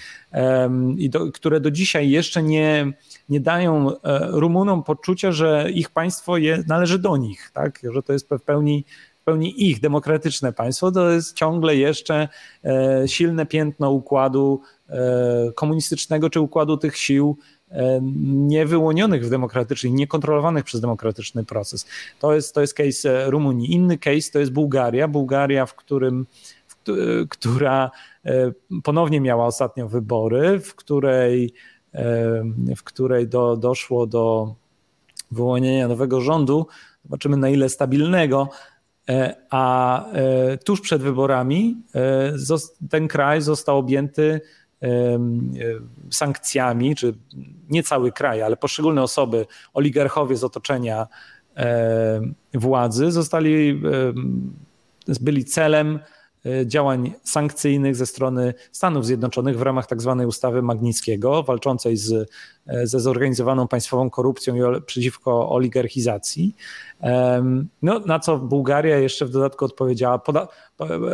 [0.97, 2.93] i do, które do dzisiaj jeszcze nie,
[3.29, 3.91] nie dają
[4.29, 7.79] Rumunom poczucia, że ich państwo jest należy do nich, tak?
[7.93, 8.85] że to jest w pełni,
[9.21, 12.27] w pełni ich demokratyczne państwo, to jest ciągle jeszcze
[12.65, 17.37] e, silne piętno układu e, komunistycznego czy układu tych sił
[17.71, 21.85] e, niewyłonionych w demokratyczny, niekontrolowanych przez demokratyczny proces.
[22.19, 23.73] To jest, to jest case Rumunii.
[23.73, 25.07] Inny case to jest Bułgaria.
[25.07, 26.25] Bułgaria, w którym
[27.29, 27.91] która
[28.83, 31.53] ponownie miała ostatnio wybory, w której,
[32.75, 34.55] w której do, doszło do
[35.31, 36.67] wyłonienia nowego rządu.
[37.03, 38.49] Zobaczymy na ile stabilnego.
[39.09, 42.33] E, a e, tuż przed wyborami e,
[42.89, 44.41] ten kraj został objęty
[46.11, 47.13] sankcjami, czy
[47.69, 51.07] nie cały kraj, ale poszczególne osoby, oligarchowie z otoczenia
[52.53, 53.81] władzy zostali,
[55.21, 55.99] byli celem
[56.65, 60.15] działań sankcyjnych ze strony Stanów Zjednoczonych w ramach tzw.
[60.19, 62.29] Tak ustawy Magnickiego, walczącej z,
[62.67, 66.55] e, ze zorganizowaną państwową korupcją i przeciwko oligarchizacji.
[67.81, 70.47] No, na co Bułgaria jeszcze w dodatku odpowiedziała poda-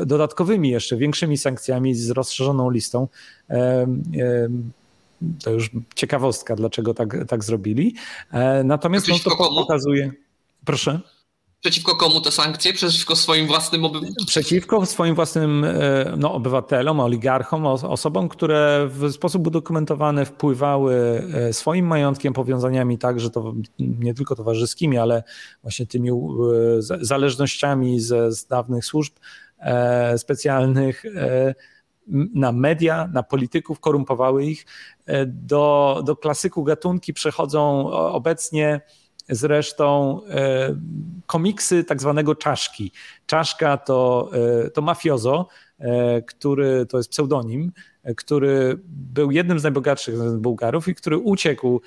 [0.05, 3.07] dodatkowymi, jeszcze większymi sankcjami z rozszerzoną listą.
[5.43, 7.95] To już ciekawostka, dlaczego tak, tak zrobili.
[8.31, 10.11] E, natomiast no, to pokazuje.
[10.65, 10.99] Proszę.
[11.61, 12.73] Przeciwko komu te sankcje?
[12.73, 14.25] Przeciwko swoim własnym obywatelom?
[14.27, 21.87] Przeciwko swoim własnym e, no, obywatelom, oligarchom, osobom, które w sposób udokumentowany wpływały e, swoim
[21.87, 25.23] majątkiem, powiązaniami także to nie tylko towarzyskimi, ale
[25.61, 26.13] właśnie tymi e,
[27.01, 29.13] zależnościami ze, z dawnych służb
[30.17, 31.03] specjalnych
[32.33, 34.65] na media, na polityków, korumpowały ich.
[35.25, 38.81] Do, do klasyku gatunki przechodzą obecnie
[39.29, 40.75] zresztą e,
[41.25, 42.91] komiksy tak zwanego czaszki.
[43.25, 44.29] Czaszka to,
[44.65, 45.47] e, to mafiozo,
[45.79, 47.71] e, który to jest pseudonim,
[48.17, 51.81] który był jednym z najbogatszych Bułgarów i który uciekł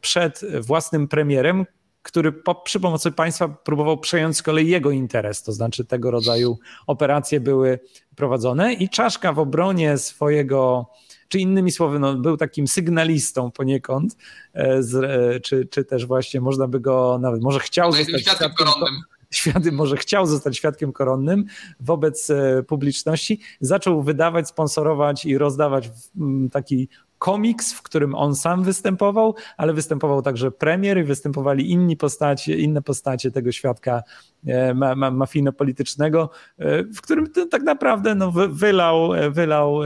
[0.00, 1.66] przed własnym premierem,
[2.02, 6.58] który po, przy pomocy państwa próbował przejąć z kolei jego interes, to znaczy tego rodzaju
[6.86, 7.78] operacje były
[8.16, 10.86] prowadzone i Czaszka w obronie swojego
[11.28, 14.16] czy innymi słowy, no, był takim sygnalistą poniekąd,
[14.54, 18.50] e, z, czy, czy też właśnie można by go nawet, może chciał no zostać świadkiem
[18.58, 19.02] koronnym.
[19.30, 21.44] Świadkiem, może chciał zostać świadkiem koronnym
[21.80, 25.90] wobec e, publiczności, zaczął wydawać, sponsorować i rozdawać
[26.52, 26.88] taki
[27.18, 32.82] komiks, w którym on sam występował, ale występował także premier i występowali inni postacie, inne
[32.82, 34.02] postacie tego świadka
[34.46, 39.80] e, ma, ma, mafijno-politycznego, e, w którym tak naprawdę no, wylał, e, wylał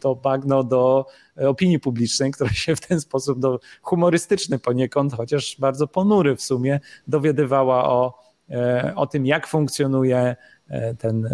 [0.00, 5.86] to bagno do opinii publicznej, która się w ten sposób do, humorystyczny poniekąd, chociaż bardzo
[5.86, 8.18] ponury w sumie, dowiadywała o,
[8.94, 10.36] o tym, jak funkcjonuje
[10.98, 11.28] ten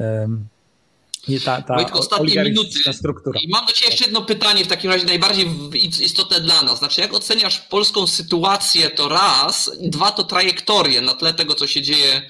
[1.28, 2.92] nie ta, ta Wojtko, ostatnie minuty.
[2.92, 3.40] Struktura.
[3.40, 5.48] I mam do Ciebie jeszcze jedno pytanie, w takim razie najbardziej
[6.04, 6.78] istotne dla nas.
[6.78, 11.82] Znaczy, jak oceniasz polską sytuację, to raz, dwa to trajektorię na tle tego, co się
[11.82, 12.22] dzieje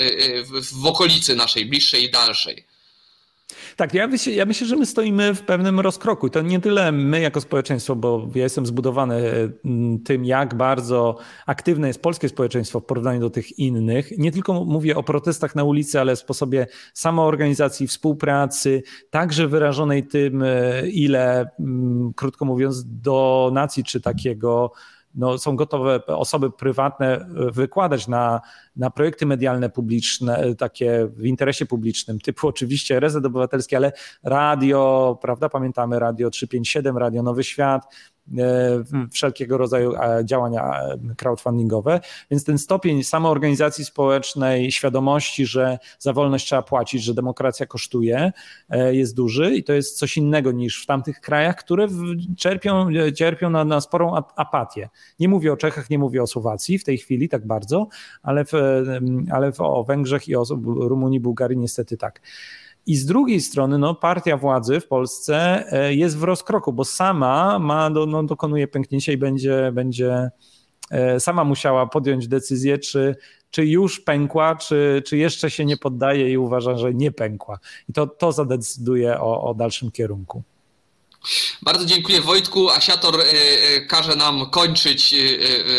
[0.00, 2.71] y, y, w, w okolicy naszej, bliższej i dalszej.
[3.82, 6.30] Tak, ja myślę, ja myślę, że my stoimy w pewnym rozkroku.
[6.30, 9.22] To nie tyle my jako społeczeństwo, bo ja jestem zbudowany
[9.64, 14.18] mm, tym, jak bardzo aktywne jest polskie społeczeństwo w porównaniu do tych innych.
[14.18, 20.88] Nie tylko mówię o protestach na ulicy, ale sposobie samoorganizacji, współpracy, także wyrażonej tym, e,
[20.88, 21.50] ile,
[22.16, 24.72] krótko mówiąc, do nacji czy takiego
[25.14, 28.40] no, są gotowe osoby prywatne e, wykładać na,
[28.76, 33.92] na projekty medialne publiczne, e, takie w interesie publicznym, typu oczywiście Rezet Obywatelski, ale
[34.22, 37.94] radio, prawda, pamiętamy Radio 357, Radio Nowy Świat,
[39.12, 42.00] wszelkiego rodzaju e, działania e, crowdfundingowe.
[42.30, 48.32] Więc ten stopień samoorganizacji społecznej, świadomości, że za wolność trzeba płacić, że demokracja kosztuje,
[48.90, 51.88] jest duży i to jest coś innego niż w tamtych krajach, które
[52.36, 54.88] czerpią, cierpią na, na sporą apatię.
[55.20, 57.88] Nie mówię o Czechach, nie mówię o Słowacji w tej chwili tak bardzo,
[58.22, 58.52] ale, w,
[59.30, 62.20] ale w, o Węgrzech i o Rumunii, Bułgarii niestety tak.
[62.86, 67.58] I z drugiej strony no, partia władzy w Polsce e, jest w rozkroku, bo sama
[67.58, 70.30] ma, no, dokonuje pęknięcia i będzie, będzie
[70.90, 73.16] e, sama musiała podjąć decyzję, czy,
[73.50, 77.58] czy już pękła, czy, czy jeszcze się nie poddaje i uważa, że nie pękła.
[77.88, 80.42] I to, to zadecyduje o, o dalszym kierunku.
[81.62, 82.70] Bardzo dziękuję Wojtku.
[82.70, 83.24] Asiator e,
[83.80, 85.14] każe nam kończyć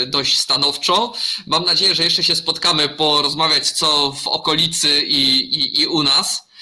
[0.07, 1.13] dość stanowczo.
[1.47, 6.52] Mam nadzieję, że jeszcze się spotkamy porozmawiać co w okolicy i, i, i u nas.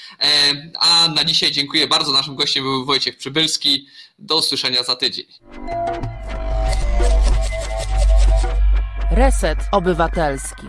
[0.78, 2.12] A na dzisiaj dziękuję bardzo.
[2.12, 3.86] Naszym gościem był Wojciech Przybylski.
[4.18, 5.26] Do usłyszenia za tydzień.
[9.10, 10.66] Reset Obywatelski.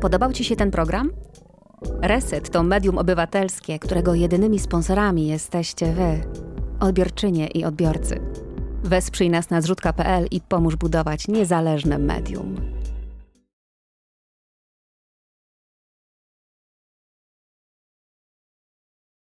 [0.00, 1.10] Podobał Ci się ten program?
[2.02, 6.20] Reset to medium obywatelskie, którego jedynymi sponsorami jesteście Wy,
[6.80, 8.20] odbiorczynie i odbiorcy.
[8.84, 12.79] Wesprzyj nas na zrzutka.pl i pomóż budować niezależne medium.